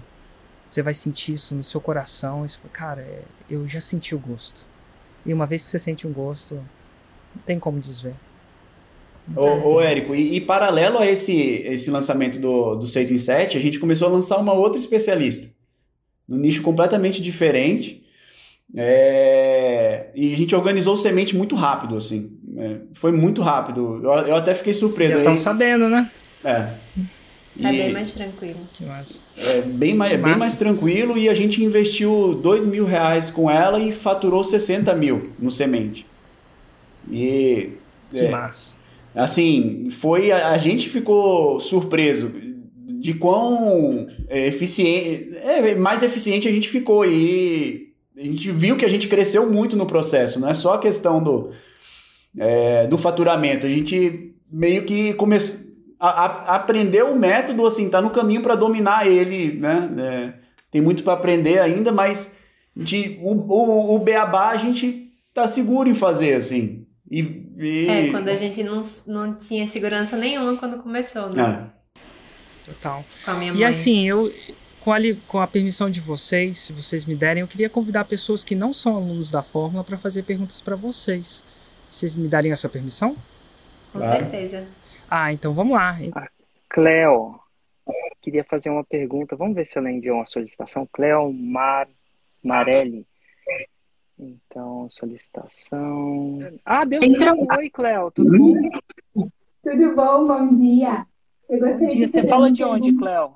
[0.69, 2.45] Você vai sentir isso no seu coração.
[2.45, 4.61] Isso, cara, é, eu já senti o gosto.
[5.25, 8.15] E uma vez que você sente um gosto, não tem como desver.
[9.35, 13.57] Ô, ô Érico, e, e, paralelo a esse, esse lançamento do, do 6 em 7,
[13.57, 15.47] a gente começou a lançar uma outra especialista.
[16.27, 18.01] Num nicho completamente diferente
[18.75, 20.07] é...
[20.15, 22.31] E a gente organizou o semente muito rápido, assim.
[22.57, 23.99] É, foi muito rápido.
[24.03, 25.13] Eu, eu, até fiquei surpreso.
[25.13, 26.09] Vocês já estão sabendo, né?
[26.43, 26.69] É.
[27.57, 27.65] E...
[27.65, 28.59] É bem mais tranquilo.
[28.73, 29.19] Que massa.
[29.37, 33.51] É bem mais, é bem mais tranquilo e a gente investiu dois mil reais com
[33.51, 36.05] ela e faturou 60 mil no semente.
[37.09, 37.71] E.
[38.09, 38.75] Que é, massa.
[39.15, 40.31] Assim, foi.
[40.31, 42.31] A, a, gente ficou surpreso
[42.99, 45.35] de quão eficiente.
[45.37, 47.05] É, mais eficiente a gente ficou.
[47.05, 50.79] E a gente viu que a gente cresceu muito no processo, não é só a
[50.79, 51.51] questão do,
[52.37, 58.41] é, do faturamento, a gente meio que começou aprendeu o método, assim, tá no caminho
[58.41, 59.89] para dominar ele, né?
[59.99, 60.33] É,
[60.71, 62.31] tem muito para aprender ainda, mas
[62.75, 66.87] de, o, o, o beabá a gente tá seguro em fazer, assim.
[67.09, 67.87] E, e...
[67.87, 71.69] É, quando a gente não, não tinha segurança nenhuma quando começou, né?
[71.77, 71.81] É.
[72.65, 73.03] Total.
[73.25, 73.61] Com a minha mãe.
[73.61, 74.31] E assim, eu,
[74.81, 74.97] com a,
[75.27, 78.73] com a permissão de vocês, se vocês me derem, eu queria convidar pessoas que não
[78.73, 81.43] são alunos da Fórmula para fazer perguntas para vocês.
[81.89, 83.15] Vocês me darem essa permissão?
[83.91, 84.19] Com claro.
[84.19, 84.67] certeza.
[85.09, 85.97] Ah, então vamos lá.
[86.15, 86.27] A
[86.69, 87.39] Cleo,
[88.21, 89.35] queria fazer uma pergunta.
[89.35, 90.87] Vamos ver se ela enviou uma solicitação.
[90.91, 91.87] Cleo Mar
[92.41, 93.05] Marelli.
[94.21, 96.37] Então, solicitação.
[96.63, 97.57] Ah, deu então, certo.
[97.57, 98.69] Oi, Cleo, tudo bom?
[99.63, 101.07] Tudo bom, bom dia.
[101.49, 102.07] Eu gostaria bom dia.
[102.07, 103.33] Você fala de onde, Cleo?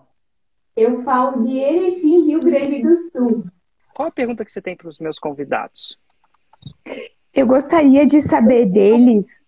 [0.75, 3.45] Eu falo de Erechim, Rio Grande do Sul.
[3.95, 5.97] Qual a pergunta que você tem para os meus convidados?
[7.33, 9.41] Eu gostaria de saber deles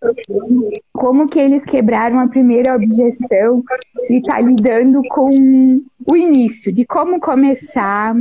[0.92, 3.64] como que eles quebraram a primeira objeção
[4.10, 8.16] e tá lidando com o início, de como começar,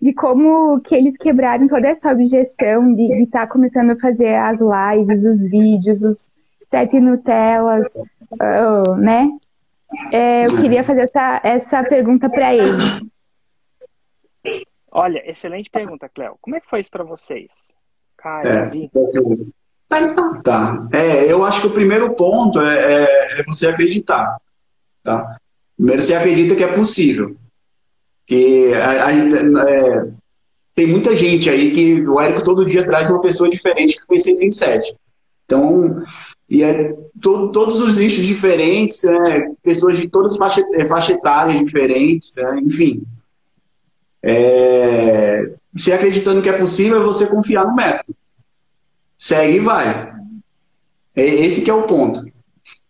[0.00, 4.58] de como que eles quebraram toda essa objeção de estar tá começando a fazer as
[4.60, 6.30] lives, os vídeos, os
[6.70, 9.28] sete Nutellas, uh, né?
[10.12, 13.00] É, eu queria fazer essa, essa pergunta para eles.
[14.90, 16.36] Olha, excelente pergunta, Cléo.
[16.40, 17.52] Como é que foi isso para vocês?
[18.16, 18.70] Caio, é?
[20.42, 20.88] Tá.
[20.92, 24.36] É, eu acho que o primeiro ponto é, é, é, você acreditar.
[25.02, 25.38] Tá?
[25.76, 27.36] Primeiro, você acredita que é possível.
[28.28, 30.08] Que a, a, é,
[30.74, 34.20] tem muita gente aí que o Érico todo dia traz uma pessoa diferente que foi
[34.20, 34.94] 6 em 7.
[35.44, 36.04] Então,
[36.48, 41.14] e é todo, todos os nichos diferentes, é, pessoas de todas as faixa, é, faixa
[41.14, 43.02] etárias diferentes, é, enfim.
[44.22, 48.14] É, se acreditando que é possível, é você confiar no método.
[49.16, 50.12] Segue e vai.
[51.16, 52.24] É esse que é o ponto.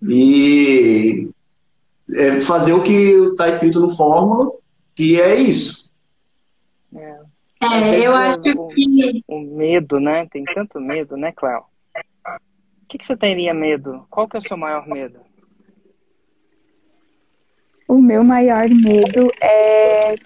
[0.03, 1.30] E
[2.12, 2.93] é fazer o que
[3.30, 4.53] está escrito no fórmula,
[4.99, 5.92] que é isso.
[6.92, 7.20] É,
[7.62, 8.53] é eu acho que.
[9.28, 10.26] O medo, né?
[10.26, 11.62] Tem tanto medo, né, Cléo?
[11.94, 14.05] O que, que você teria medo?
[14.11, 15.20] Qual que é o seu maior medo?
[17.86, 20.16] O meu maior medo é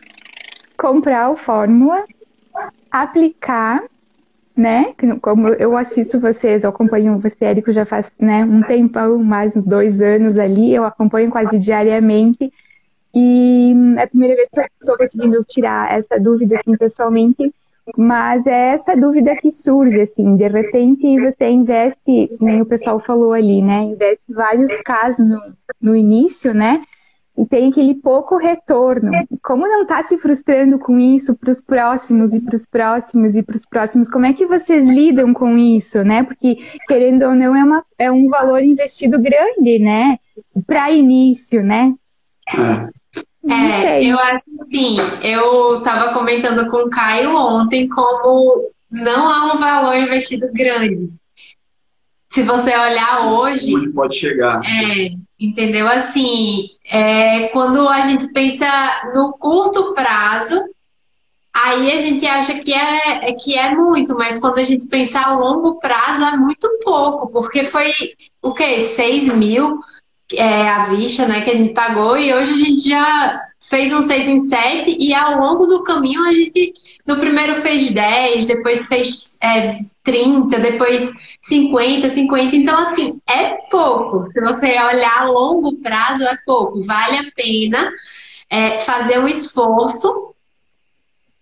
[0.75, 2.07] comprar o Fórmula,
[2.91, 3.85] aplicar,
[4.57, 4.95] né?
[5.21, 9.67] Como eu assisto vocês, eu acompanho você, Érico, já faz né, um tempão, mais uns
[9.67, 12.51] dois anos ali, eu acompanho quase diariamente.
[13.15, 17.53] E é a primeira vez que eu estou conseguindo tirar essa dúvida, assim, pessoalmente,
[17.97, 23.33] mas é essa dúvida que surge, assim, de repente você investe, nem o pessoal falou
[23.33, 23.83] ali, né?
[23.83, 25.41] Investe vários casos no,
[25.81, 26.83] no início, né?
[27.37, 29.11] E tem aquele pouco retorno.
[29.43, 33.43] Como não está se frustrando com isso para os próximos e para os próximos e
[33.43, 34.09] para os próximos?
[34.09, 36.23] Como é que vocês lidam com isso, né?
[36.23, 40.19] Porque, querendo ou não, é, uma, é um valor investido grande, né?
[40.67, 41.95] Para início, né?
[42.49, 43.02] É.
[43.49, 49.59] É, eu acho assim, eu estava comentando com o Caio ontem como não há um
[49.59, 51.11] valor investido grande.
[52.31, 53.75] Se você olhar hoje.
[53.75, 54.61] Onde pode chegar.
[54.65, 55.89] É, entendeu?
[55.89, 58.67] Assim, é, quando a gente pensa
[59.15, 60.63] no curto prazo,
[61.53, 65.21] aí a gente acha que é, é, que é muito, mas quando a gente pensa
[65.21, 67.91] a longo prazo é muito pouco, porque foi
[68.41, 68.81] o quê?
[68.81, 69.79] 6 mil
[70.37, 74.03] é, à vista, né, que a gente pagou, e hoje a gente já fez um
[74.03, 76.75] 6 em 7, e ao longo do caminho a gente,
[77.07, 81.11] no primeiro fez 10, depois fez é, 30, depois
[81.43, 84.31] 50, 50, então assim, é pouco.
[84.31, 86.85] Se você olhar a longo prazo, é pouco.
[86.85, 87.91] Vale a pena
[88.49, 90.35] é, fazer um esforço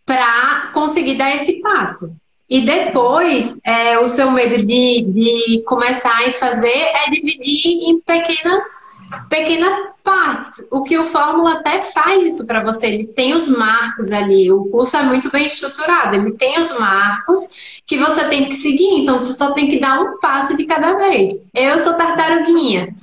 [0.07, 2.17] para conseguir dar esse passo.
[2.51, 8.91] E depois, é, o seu medo de, de começar e fazer é dividir em pequenas
[9.29, 10.69] pequenas partes.
[10.71, 12.87] O que o Fórmula até faz isso para você.
[12.87, 14.51] Ele tem os marcos ali.
[14.53, 16.15] O curso é muito bem estruturado.
[16.15, 19.03] Ele tem os marcos que você tem que seguir.
[19.03, 21.51] Então você só tem que dar um passo de cada vez.
[21.55, 22.95] Eu sou tartaruguinha,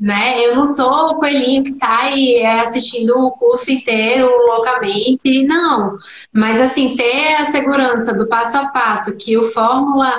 [0.00, 0.42] né?
[0.46, 5.44] Eu não sou o coelhinho que sai é, assistindo o curso inteiro loucamente.
[5.44, 5.98] Não.
[6.32, 10.10] Mas assim ter a segurança do passo a passo que o Fórmula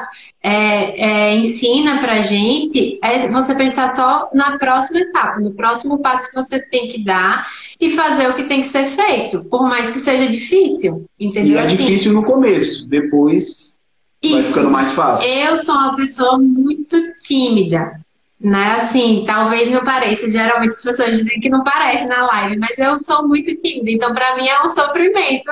[0.44, 6.30] é, é, ensina para gente é você pensar só na próxima etapa, no próximo passo
[6.30, 7.48] que você tem que dar
[7.80, 11.54] e fazer o que tem que ser feito, por mais que seja difícil, entendeu?
[11.54, 13.80] E é assim, difícil no começo, depois
[14.22, 15.28] isso, vai ficando mais fácil.
[15.28, 18.01] Eu sou uma pessoa muito tímida,
[18.44, 18.74] né?
[18.74, 22.98] Assim, talvez não pareça, geralmente as pessoas dizem que não parece na live, mas eu
[23.00, 25.52] sou muito tímida, então para mim é um sofrimento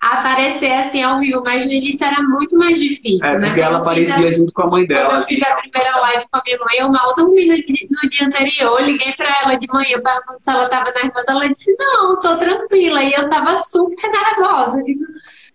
[0.00, 3.48] aparecer assim ao vivo, mas no início era muito mais difícil, é, né?
[3.48, 4.30] Porque ela aparecia a...
[4.30, 5.08] junto com a mãe dela.
[5.08, 8.10] Quando eu fiz a primeira live com a minha mãe, eu mal dormi no, no
[8.10, 12.20] dia anterior, liguei pra ela de manhã, perguntando se ela tava nervosa, ela disse, não,
[12.20, 15.04] tô tranquila, e eu tava super nervosa, eu digo,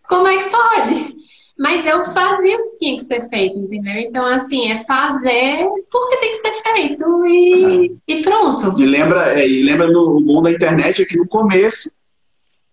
[0.10, 1.16] como é que pode?
[1.62, 3.94] Mas eu fazia o que tinha que ser feito, entendeu?
[3.98, 8.82] Então, assim, é fazer porque tem que ser feito e, e pronto.
[8.82, 11.92] E lembra, é, e lembra no o bom da internet é que no começo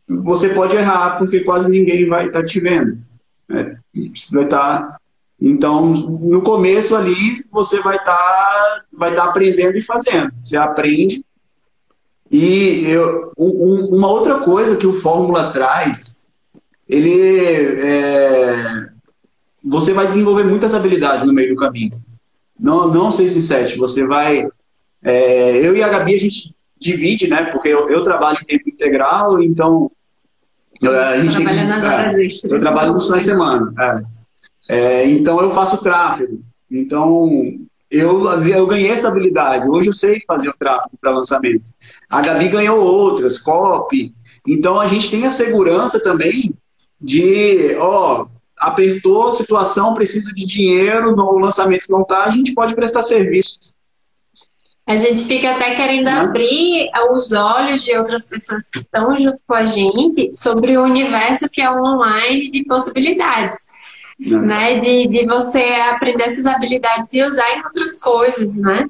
[0.09, 2.97] você pode errar porque quase ninguém vai estar tá te vendo.
[3.47, 3.79] Né?
[4.33, 4.49] Vai estar.
[4.49, 4.97] Tá...
[5.39, 10.33] Então, no começo ali, você vai estar tá, vai tá aprendendo e fazendo.
[10.41, 11.23] Você aprende.
[12.31, 16.18] E eu, um, uma outra coisa que o Fórmula traz,
[16.89, 18.89] ele é,
[19.63, 22.01] você vai desenvolver muitas habilidades no meio do caminho.
[22.59, 23.79] Não, não 6 e 7.
[23.79, 24.49] Você vai.
[25.03, 27.45] É, eu e a Gabi, a gente divide, né?
[27.45, 29.91] Porque eu, eu trabalho em tempo integral, então
[30.81, 32.53] eu, a gente tem nas horas é, extras.
[32.53, 33.73] Eu trabalho no final de semana.
[34.69, 34.77] É.
[34.77, 35.11] é.
[35.11, 36.41] então eu faço tráfego.
[36.71, 37.29] Então
[37.91, 39.69] eu, eu ganhei essa habilidade.
[39.69, 41.65] Hoje eu sei fazer o tráfego para lançamento.
[42.09, 44.15] A Gabi ganhou outras, copy.
[44.47, 46.55] Então a gente tem a segurança também
[47.01, 48.27] de, ó,
[48.59, 53.73] apertou a situação, preciso de dinheiro, no lançamento não tá, a gente pode prestar serviço.
[54.87, 56.21] A gente fica até querendo uhum.
[56.21, 61.49] abrir os olhos de outras pessoas que estão junto com a gente sobre o universo
[61.53, 63.69] que é o online de possibilidades.
[64.19, 64.81] Né?
[64.81, 68.89] De, de você aprender essas habilidades e usar em outras coisas, né?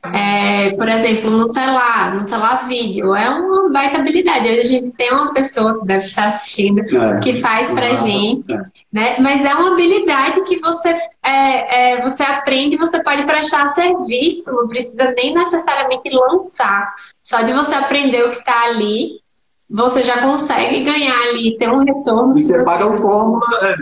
[0.00, 4.46] É, por exemplo, no telar, no telar vídeo, é uma baita habilidade.
[4.48, 8.62] A gente tem uma pessoa que deve estar assistindo é, que faz pra gente, é.
[8.92, 9.18] né?
[9.18, 14.52] Mas é uma habilidade que você, é, é, você aprende e você pode prestar serviço,
[14.52, 16.94] não precisa nem necessariamente lançar.
[17.24, 19.20] Só de você aprender o que está ali,
[19.68, 22.38] você já consegue ganhar ali, ter um retorno.
[22.38, 23.76] E você paga o fórmula é,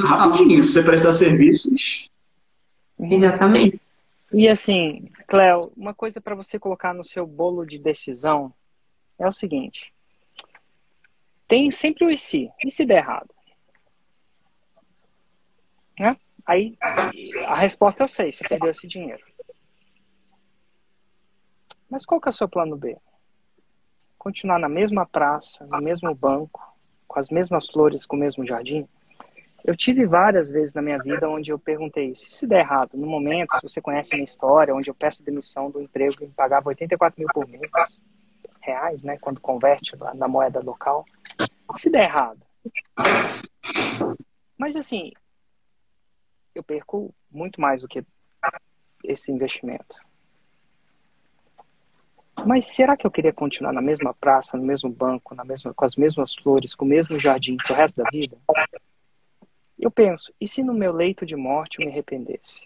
[0.00, 2.08] rapidinho, se você prestar serviços.
[3.00, 3.80] Exatamente.
[4.32, 8.54] E assim, Cléo, uma coisa para você colocar no seu bolo de decisão
[9.18, 9.92] é o seguinte:
[11.48, 12.50] tem sempre o e se.
[12.64, 13.34] E se der errado?
[15.98, 16.16] Né?
[16.44, 16.76] Aí
[17.46, 19.24] a resposta eu sei, você perdeu esse dinheiro.
[21.90, 22.96] Mas qual que é o seu plano B?
[24.18, 26.60] Continuar na mesma praça, no mesmo banco,
[27.06, 28.88] com as mesmas flores, com o mesmo jardim?
[29.64, 33.06] Eu tive várias vezes na minha vida onde eu perguntei, se se der errado, no
[33.06, 36.68] momento, se você conhece minha história, onde eu peço demissão do emprego e me pagava
[36.68, 37.70] 84 mil por mês,
[38.60, 41.04] reais, né, quando converte na moeda local,
[41.76, 42.40] se der errado.
[44.58, 45.12] Mas assim,
[46.54, 48.04] eu perco muito mais do que
[49.04, 49.96] esse investimento.
[52.44, 55.84] Mas será que eu queria continuar na mesma praça, no mesmo banco, na mesma, com
[55.84, 58.36] as mesmas flores, com o mesmo jardim pro resto da vida?
[59.78, 62.62] Eu penso, e se no meu leito de morte eu me arrependesse?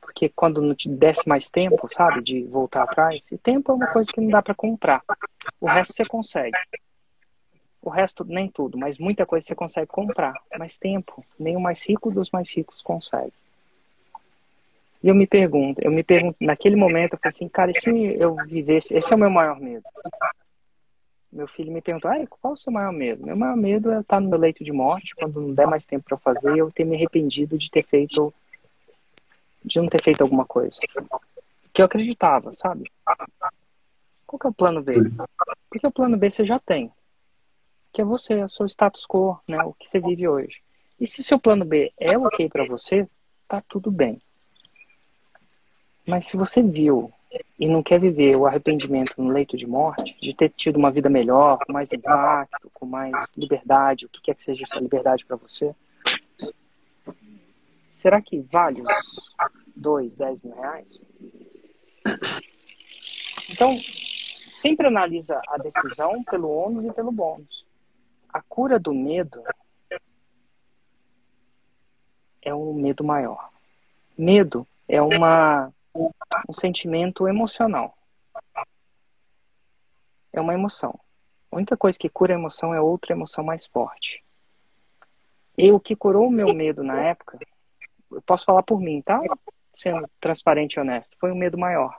[0.00, 3.86] Porque quando não te desse mais tempo, sabe, de voltar atrás, e tempo é uma
[3.86, 5.02] coisa que não dá para comprar.
[5.60, 6.56] O resto você consegue.
[7.80, 10.34] O resto, nem tudo, mas muita coisa você consegue comprar.
[10.58, 13.32] Mas tempo, nem o mais rico dos mais ricos consegue.
[15.02, 17.90] E eu me pergunto, eu me pergunto, naquele momento eu falei assim, cara, e se
[18.18, 19.84] eu vivesse, esse é o meu maior medo
[21.34, 23.26] meu filho me perguntou, ah, qual é o seu maior medo?
[23.26, 26.04] Meu maior medo é estar no meu leito de morte, quando não der mais tempo
[26.04, 28.32] para fazer, eu ter me arrependido de ter feito,
[29.64, 30.78] de não ter feito alguma coisa.
[31.72, 32.90] Que eu acreditava, sabe?
[34.24, 34.94] Qual que é o plano B?
[35.68, 36.90] Porque o plano B você já tem.
[37.92, 39.60] Que é você, é o seu status quo, né?
[39.64, 40.62] O que você vive hoje.
[41.00, 43.08] E se seu plano B é ok para você,
[43.48, 44.22] tá tudo bem.
[46.06, 47.12] Mas se você viu
[47.58, 51.08] e não quer viver o arrependimento no leito de morte, de ter tido uma vida
[51.08, 55.36] melhor, com mais impacto, com mais liberdade, o que quer que seja essa liberdade para
[55.36, 55.74] você,
[57.92, 59.32] será que vale os
[59.76, 61.00] 2, 10 mil reais?
[63.50, 67.64] Então, sempre analisa a decisão pelo ônus e pelo bônus.
[68.28, 69.42] A cura do medo
[72.42, 73.50] é um medo maior.
[74.18, 77.96] Medo é uma um sentimento emocional.
[80.32, 80.98] É uma emoção.
[81.50, 84.24] A única coisa que cura a emoção é outra emoção mais forte.
[85.56, 87.38] E o que curou o meu medo na época,
[88.10, 89.20] eu posso falar por mim, tá?
[89.72, 91.96] Sendo transparente e honesto, foi um medo maior.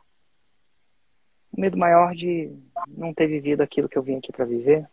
[1.58, 2.54] Um medo maior de
[2.90, 4.86] não ter vivido aquilo que eu vim aqui para viver.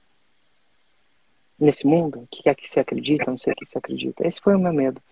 [1.58, 4.26] Nesse mundo, o que é que você acredita, não sei o que você acredita.
[4.26, 5.02] Esse foi o meu medo.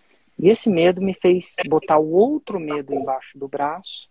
[0.41, 4.09] E esse medo me fez botar o outro medo embaixo do braço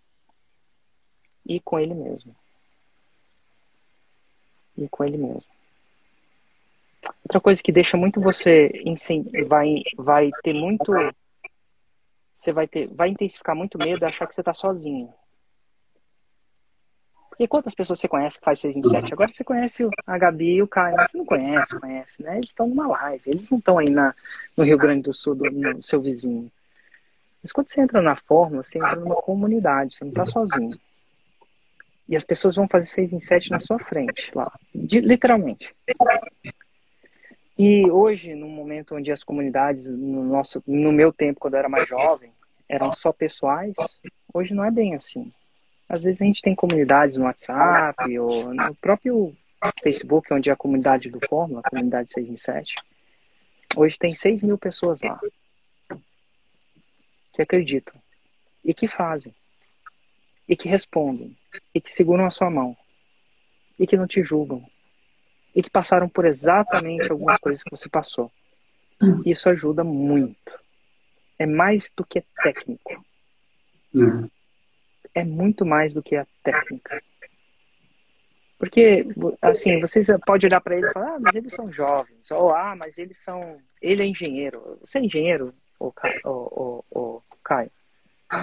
[1.45, 2.33] e com ele mesmo.
[4.77, 5.43] E com ele mesmo.
[7.25, 8.71] Outra coisa que deixa muito você
[9.45, 10.93] vai vai ter muito
[12.33, 15.13] você vai ter vai intensificar muito medo é achar que você está sozinho.
[17.31, 19.13] Porque quantas pessoas você conhece que faz 6 em 7?
[19.13, 22.37] Agora você conhece a Gabi e o Caio, mas você não conhece, conhece, né?
[22.37, 24.13] Eles estão numa live, eles não estão aí na,
[24.55, 26.51] no Rio Grande do Sul, do, no seu vizinho.
[27.41, 30.77] Mas quando você entra na fórmula, você entra numa comunidade, você não está sozinho.
[32.07, 34.51] E as pessoas vão fazer 6 em 7 na sua frente, lá.
[34.75, 35.73] De, literalmente.
[37.57, 41.69] E hoje, num momento onde as comunidades, no, nosso, no meu tempo, quando eu era
[41.69, 42.29] mais jovem,
[42.67, 43.73] eram só pessoais,
[44.33, 45.31] hoje não é bem assim.
[45.91, 49.35] Às vezes a gente tem comunidades no WhatsApp ou no próprio
[49.83, 52.75] Facebook, onde é a comunidade do Fórmula, a comunidade 6 em 7.
[53.75, 55.19] Hoje tem 6 mil pessoas lá
[57.33, 57.93] que acreditam
[58.63, 59.35] e que fazem
[60.47, 61.35] e que respondem
[61.75, 62.75] e que seguram a sua mão
[63.77, 64.65] e que não te julgam
[65.53, 68.31] e que passaram por exatamente algumas coisas que você passou.
[69.25, 70.57] Isso ajuda muito.
[71.37, 73.05] É mais do que técnico.
[73.93, 74.29] Uhum
[75.13, 77.01] é muito mais do que a técnica.
[78.57, 79.07] Porque,
[79.41, 82.75] assim, vocês podem olhar para eles e falar, ah, mas eles são jovens, ou ah,
[82.77, 83.57] mas eles são.
[83.81, 84.77] Ele é engenheiro.
[84.81, 86.21] Você é engenheiro, ou Caio?
[86.23, 87.71] Ou, Caio?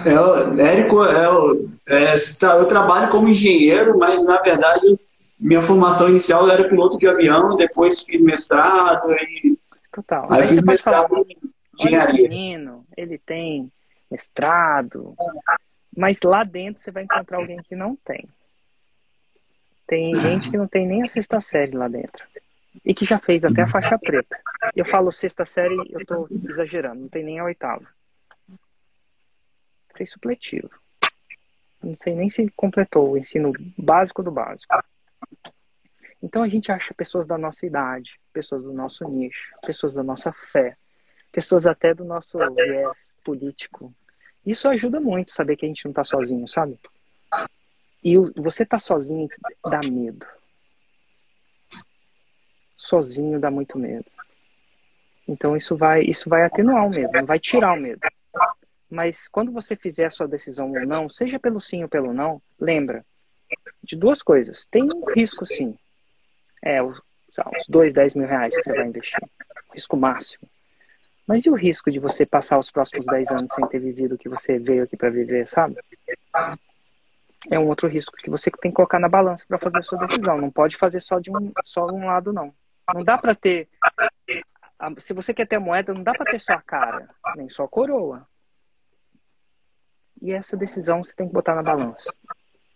[0.05, 2.15] É, o Érico, é, o, é,
[2.59, 4.97] eu trabalho como engenheiro, mas na verdade
[5.39, 9.57] minha formação inicial era piloto de avião, depois fiz mestrado e.
[9.93, 10.27] Total.
[10.31, 11.37] Aí, aí fiz mestrado falar, em
[11.79, 12.29] engenharia.
[12.29, 13.71] Menino, ele tem
[14.11, 15.15] mestrado,
[15.95, 18.27] mas lá dentro você vai encontrar alguém que não tem.
[19.87, 22.23] Tem gente que não tem nem a sexta série lá dentro.
[22.85, 24.39] E que já fez até a faixa preta.
[24.75, 27.87] Eu falo sexta série, eu tô exagerando, não tem nem a oitava.
[29.95, 30.69] Fez supletivo.
[31.81, 34.73] Não sei nem se completou o ensino básico do básico.
[36.21, 40.31] Então a gente acha pessoas da nossa idade, pessoas do nosso nicho, pessoas da nossa
[40.31, 40.77] fé,
[41.31, 43.93] pessoas até do nosso viés político.
[44.49, 46.75] Isso ajuda muito saber que a gente não está sozinho, sabe?
[48.03, 49.27] E você tá sozinho
[49.63, 50.25] dá medo.
[52.75, 54.09] Sozinho dá muito medo.
[55.27, 58.01] Então isso vai, isso vai atenuar o medo, vai tirar o medo.
[58.89, 62.41] Mas quando você fizer a sua decisão ou não, seja pelo sim ou pelo não,
[62.59, 63.05] lembra
[63.83, 64.65] de duas coisas.
[64.65, 65.77] Tem um risco sim.
[66.63, 69.29] É, os, os dois, dez mil reais que você vai investir.
[69.71, 70.48] Risco máximo.
[71.29, 74.17] Mas e o risco de você passar os próximos 10 anos sem ter vivido o
[74.17, 75.75] que você veio aqui para viver, sabe?
[77.51, 79.99] É um outro risco que você tem que colocar na balança para fazer a sua
[80.07, 80.41] decisão.
[80.41, 82.51] Não pode fazer só de um, só um lado, não.
[82.91, 83.69] Não dá para ter.
[84.97, 87.65] Se você quer ter a moeda, não dá para ter só a cara, nem só
[87.65, 88.27] a coroa.
[90.19, 92.11] E essa decisão você tem que botar na balança.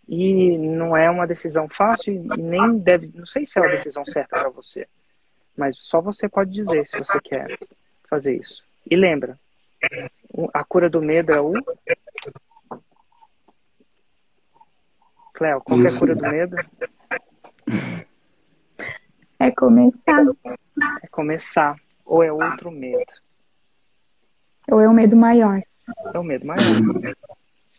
[0.06, 3.10] E não é uma decisão fácil nem deve.
[3.16, 4.86] Não sei se é a decisão certa para você.
[5.56, 7.48] Mas só você pode dizer se você quer
[8.08, 8.62] fazer isso.
[8.88, 9.38] E lembra,
[10.52, 11.52] a cura do medo é o.
[15.32, 16.56] Cléo, qual é a cura do medo?
[19.38, 20.24] É começar.
[21.02, 21.76] É começar.
[22.04, 23.12] Ou é outro medo?
[24.70, 25.62] Ou é um medo maior?
[26.12, 26.62] É o um medo maior.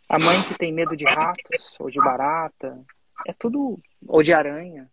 [0.07, 2.79] A mãe que tem medo de ratos ou de barata,
[3.25, 3.79] é tudo.
[4.07, 4.89] ou de aranha,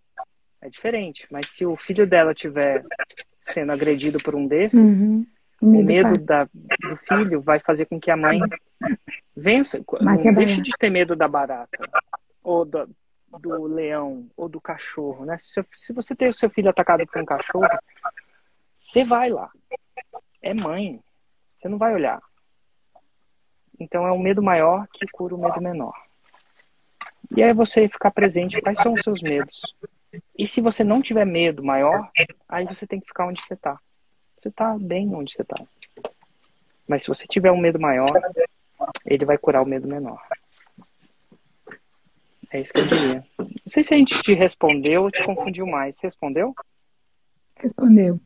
[0.61, 1.27] é diferente.
[1.31, 2.85] Mas se o filho dela tiver
[3.43, 5.27] sendo agredido por um desses, uhum.
[5.61, 8.41] o medo da, do filho vai fazer com que a mãe
[9.37, 9.83] vença.
[10.01, 11.79] Não deixe de ter medo da barata,
[12.43, 12.89] ou do,
[13.41, 15.25] do leão, ou do cachorro.
[15.25, 15.37] Né?
[15.39, 17.69] Se, se você tem o seu filho atacado por um cachorro,
[18.79, 19.51] você vai lá.
[20.41, 21.01] É mãe.
[21.59, 22.21] Você não vai olhar.
[23.79, 25.95] Então é o medo maior que cura o medo menor.
[27.37, 29.63] E aí você ficar presente quais são os seus medos.
[30.39, 32.11] E se você não tiver medo maior,
[32.49, 33.79] aí você tem que ficar onde você está.
[34.41, 35.57] Você está bem onde você está.
[36.87, 38.13] Mas se você tiver um medo maior,
[39.07, 40.21] ele vai curar o medo menor.
[42.51, 43.25] É isso que eu diria.
[43.39, 45.97] Não sei se a gente te respondeu ou te confundiu mais.
[45.97, 46.55] Você respondeu?
[47.57, 48.21] Respondeu.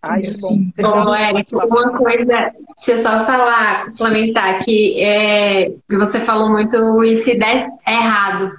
[0.00, 0.58] Ai, que bom.
[0.76, 7.16] Bom, Érico, uma coisa, deixa eu só falar, complementar, que é, você falou muito e
[7.16, 8.52] se der errado,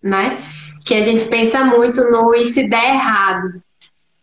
[0.00, 0.42] né?
[0.86, 3.60] Que a gente pensa muito no e se der errado,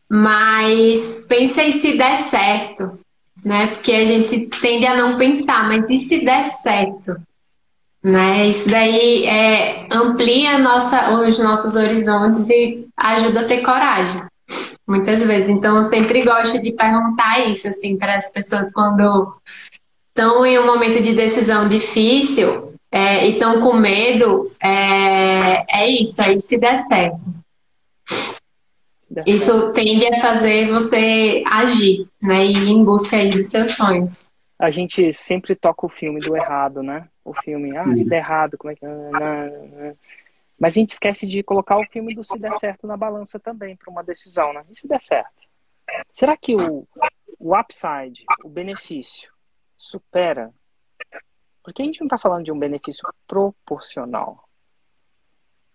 [0.10, 2.98] mas pensa e se der certo,
[3.44, 3.68] né?
[3.68, 7.18] Porque a gente tende a não pensar, mas e se der certo?
[8.02, 8.48] Né?
[8.48, 14.24] Isso daí é, amplia nossa, os nossos horizontes e ajuda a ter coragem,
[14.88, 15.50] muitas vezes.
[15.50, 19.36] Então, eu sempre gosto de perguntar isso assim para as pessoas quando
[20.10, 26.22] estão em um momento de decisão difícil, é, e estão com medo, é, é isso,
[26.22, 27.26] aí se der certo.
[29.26, 32.46] Isso tende a fazer você agir, né?
[32.46, 34.32] E ir em busca aí dos seus sonhos.
[34.60, 37.08] A gente sempre toca o filme do errado, né?
[37.26, 38.86] O filme, ah, se der errado, como é que.
[40.60, 43.76] Mas a gente esquece de colocar o filme do se der certo na balança também,
[43.76, 44.64] para uma decisão, né?
[44.70, 45.32] E se der certo?
[46.14, 46.88] Será que o,
[47.40, 49.32] o upside, o benefício,
[49.78, 50.52] supera
[51.64, 54.48] porque a gente não está falando de um benefício proporcional.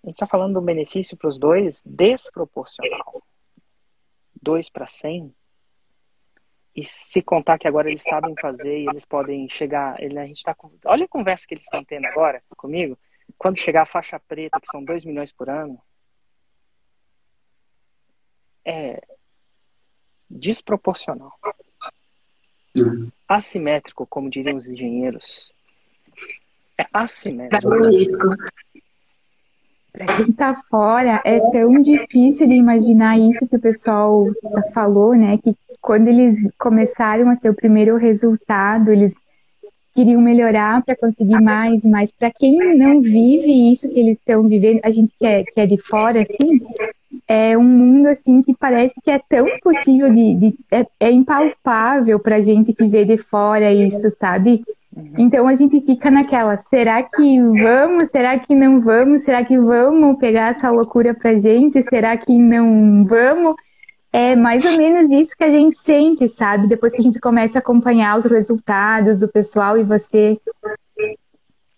[0.05, 3.23] A gente está falando de um benefício para os dois desproporcional.
[4.41, 5.35] 2 para 100.
[6.77, 10.01] E se contar que agora eles sabem fazer e eles podem chegar.
[10.01, 12.97] Ele, a gente tá, olha a conversa que eles estão tendo agora comigo.
[13.37, 15.81] Quando chegar a faixa preta, que são 2 milhões por ano,
[18.65, 19.03] é
[20.31, 21.33] desproporcional.
[23.27, 25.53] Assimétrico, como diriam os engenheiros.
[26.79, 27.69] É assimétrico.
[29.93, 34.27] Para quem está fora, é tão difícil de imaginar isso que o pessoal
[34.73, 35.39] falou, né?
[35.39, 39.15] Que quando eles começaram a ter o primeiro resultado, eles
[39.95, 42.13] queriam melhorar para conseguir mais e mais.
[42.13, 45.67] Para quem não vive isso que eles estão vivendo, a gente que é, que é
[45.67, 46.61] de fora, assim,
[47.27, 52.21] é um mundo assim que parece que é tão possível de, de é, é impalpável
[52.21, 54.63] para gente que vê de fora isso, sabe?
[54.95, 55.15] Uhum.
[55.19, 58.09] Então a gente fica naquela, será que vamos?
[58.11, 59.23] Será que não vamos?
[59.23, 61.83] Será que vamos pegar essa loucura pra gente?
[61.85, 63.55] Será que não vamos?
[64.13, 66.67] É mais ou menos isso que a gente sente, sabe?
[66.67, 70.39] Depois que a gente começa a acompanhar os resultados do pessoal e você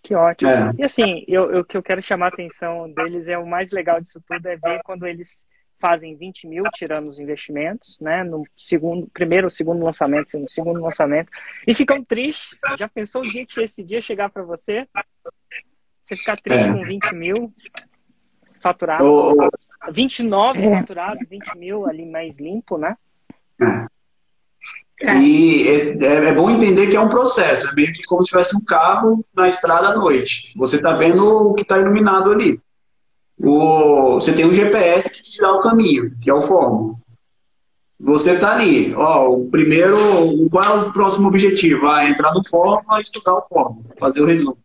[0.02, 0.50] Que ótimo.
[0.50, 0.72] É.
[0.78, 3.72] E assim, eu, eu, o que eu quero chamar a atenção deles é o mais
[3.72, 5.44] legal disso tudo é ver quando eles
[5.80, 8.22] fazem 20 mil tirando os investimentos, né?
[8.22, 11.30] No segundo, primeiro ou segundo lançamento, no segundo lançamento,
[11.66, 12.58] e ficam tristes.
[12.78, 14.86] Já pensou o dia que esse dia chegar para você?
[16.02, 16.72] Você ficar triste é.
[16.72, 17.54] com 20 mil
[18.60, 19.92] faturados, oh, oh.
[19.92, 20.78] 29 é.
[20.78, 22.96] faturados, 20 mil ali mais limpo, né?
[23.60, 25.16] É.
[25.16, 28.28] E é, é, é, bom entender que é um processo, é meio que como se
[28.28, 30.52] tivesse um carro na estrada à noite.
[30.56, 32.60] Você está vendo o que está iluminado ali
[33.42, 36.94] o, você tem um GPS que te dá o caminho, que é o fórmula.
[37.98, 39.96] Você está ali, ó, o primeiro,
[40.50, 41.86] qual é o próximo objetivo?
[41.86, 44.58] Ah, entrar no fórmula, estudar o fórmula, fazer o resumo.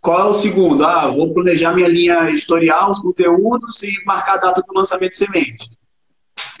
[0.00, 0.84] Qual é o segundo?
[0.84, 5.16] Ah, vou planejar minha linha editorial, os conteúdos e marcar a data do lançamento de
[5.16, 5.70] semente.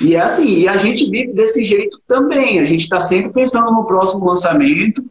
[0.00, 2.60] E é assim, e a gente vive desse jeito também.
[2.60, 5.04] A gente está sempre pensando no próximo lançamento.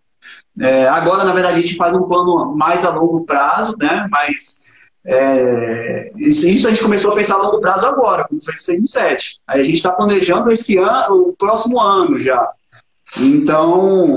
[0.59, 4.07] É, agora, na verdade, a gente faz um plano mais a longo prazo, né?
[4.09, 4.60] Mas
[5.05, 8.79] é, isso a gente começou a pensar a longo prazo agora, como foi o 6
[8.79, 9.39] e 7.
[9.47, 12.47] Aí a gente está planejando esse ano, o próximo ano já.
[13.19, 14.15] Então,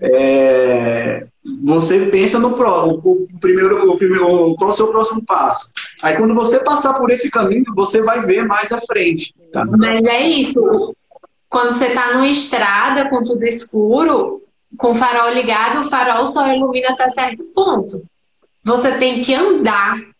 [0.00, 1.26] é,
[1.62, 5.72] você pensa no próximo, o primeiro, o primeiro, qual é o seu próximo passo.
[6.02, 9.34] Aí quando você passar por esse caminho, você vai ver mais à frente.
[9.52, 9.64] Tá?
[9.64, 10.96] Mas é isso.
[11.50, 14.42] Quando você está numa estrada com tudo escuro,
[14.76, 18.02] com o farol ligado, o farol só ilumina até certo ponto.
[18.64, 20.13] Você tem que andar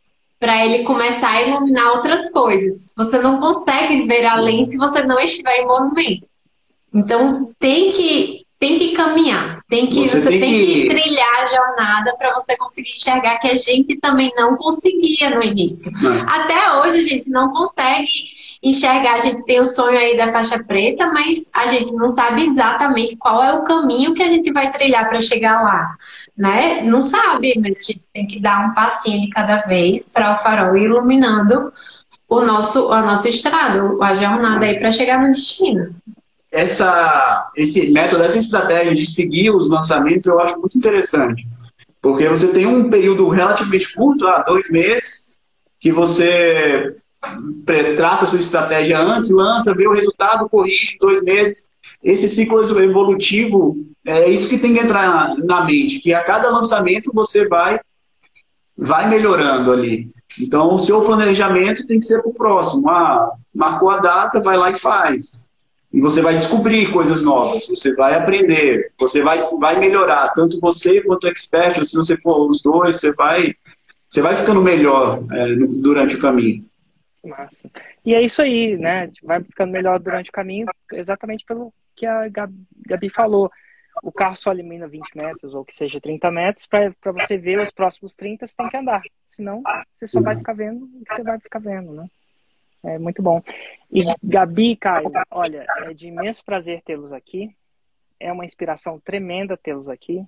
[0.45, 2.92] para ele começar a iluminar outras coisas.
[2.99, 6.28] Você não consegue ver além se você não estiver em movimento.
[6.92, 10.82] Então tem que tem que caminhar, tem que você, você tem, tem que...
[10.82, 10.88] que...
[10.88, 15.90] trilhar a jornada para você conseguir enxergar que a gente também não conseguia no início.
[16.03, 16.28] Não.
[16.28, 18.09] Até hoje a gente não consegue
[18.65, 22.45] enxergar, a gente tem o sonho aí da faixa preta, mas a gente não sabe
[22.45, 25.95] exatamente qual é o caminho que a gente vai trilhar para chegar lá
[26.37, 26.83] né?
[26.83, 30.39] Não sabe, mas a gente tem que dar um passinho de cada vez para o
[30.39, 31.73] farol iluminando
[32.29, 35.95] o nosso, a nossa estrada, a jornada aí para chegar no destino.
[36.51, 41.47] Essa, esse método, essa estratégia de seguir os lançamentos, eu acho muito interessante.
[42.01, 45.37] Porque você tem um período relativamente curto, ah, dois meses,
[45.81, 46.95] que você
[47.97, 51.68] traça sua estratégia antes, lança, vê o resultado, corrige, dois meses.
[52.03, 57.11] Esse ciclo evolutivo é isso que tem que entrar na mente, que a cada lançamento
[57.14, 57.81] você vai,
[58.77, 60.11] vai melhorando ali.
[60.39, 62.89] Então, o seu planejamento tem que ser para o próximo.
[62.89, 65.49] Ah, marcou a data, vai lá e faz.
[65.93, 71.01] E você vai descobrir coisas novas, você vai aprender, você vai, vai melhorar, tanto você
[71.01, 73.55] quanto o expert, se você for os dois, você vai,
[74.11, 76.64] você vai ficando melhor é, durante o caminho.
[77.29, 77.70] Massa.
[78.05, 79.11] E é isso aí, né?
[79.22, 83.51] Vai ficando melhor durante o caminho, exatamente pelo que a Gabi falou
[84.03, 87.70] o carro só elimina 20 metros ou que seja 30 metros, para você ver os
[87.70, 89.03] próximos 30, você tem que andar.
[89.29, 89.62] Senão,
[89.95, 92.09] você só vai ficar vendo o que você vai ficar vendo, né?
[92.83, 93.43] É muito bom.
[93.91, 97.55] E Gabi e Caio, olha, é de imenso prazer tê-los aqui.
[98.20, 100.25] É uma inspiração tremenda tê-los aqui.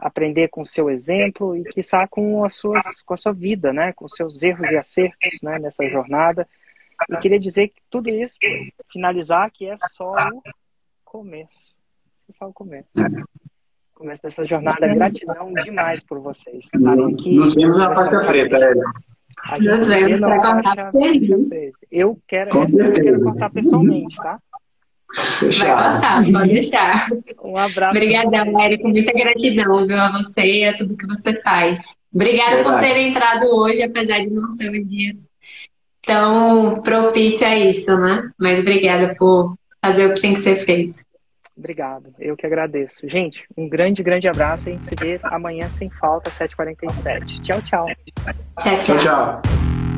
[0.00, 3.92] Aprender com o seu exemplo e, quiçá, com, as suas, com a sua vida, né?
[3.92, 5.58] Com seus erros e acertos né?
[5.58, 6.48] nessa jornada.
[7.08, 8.36] E queria dizer que tudo isso,
[8.92, 10.42] finalizar, que é só o
[11.04, 11.78] começo
[12.32, 12.90] só o começo.
[13.94, 14.86] Começo dessa jornada.
[14.94, 17.36] Gratidão demais por vocês estarem aqui.
[17.36, 18.82] Nos vemos na faixa preta, Hélio.
[19.60, 20.92] Nos vemos para contar
[21.90, 24.40] Eu quero, eu quero contar pessoalmente, tá?
[25.38, 25.76] Fechado.
[25.76, 27.06] Vai contar, pode deixar.
[27.42, 27.96] Um abraço.
[27.96, 28.88] Obrigadão, Érico.
[28.88, 31.80] Muita gratidão viu, a você e a tudo que você faz.
[32.12, 32.76] Obrigada Verdade.
[32.76, 35.14] por ter entrado hoje, apesar de não ser um dia
[36.02, 38.30] tão propício a isso, né?
[38.38, 39.54] Mas obrigada por
[39.84, 41.00] fazer o que tem que ser feito.
[41.56, 43.06] Obrigado, eu que agradeço.
[43.06, 44.68] Gente, um grande, grande abraço.
[44.68, 47.42] A gente se vê amanhã sem falta, 7h47.
[47.42, 47.86] Tchau, tchau.
[48.16, 48.80] Tchau, tchau.
[48.82, 49.89] tchau, tchau.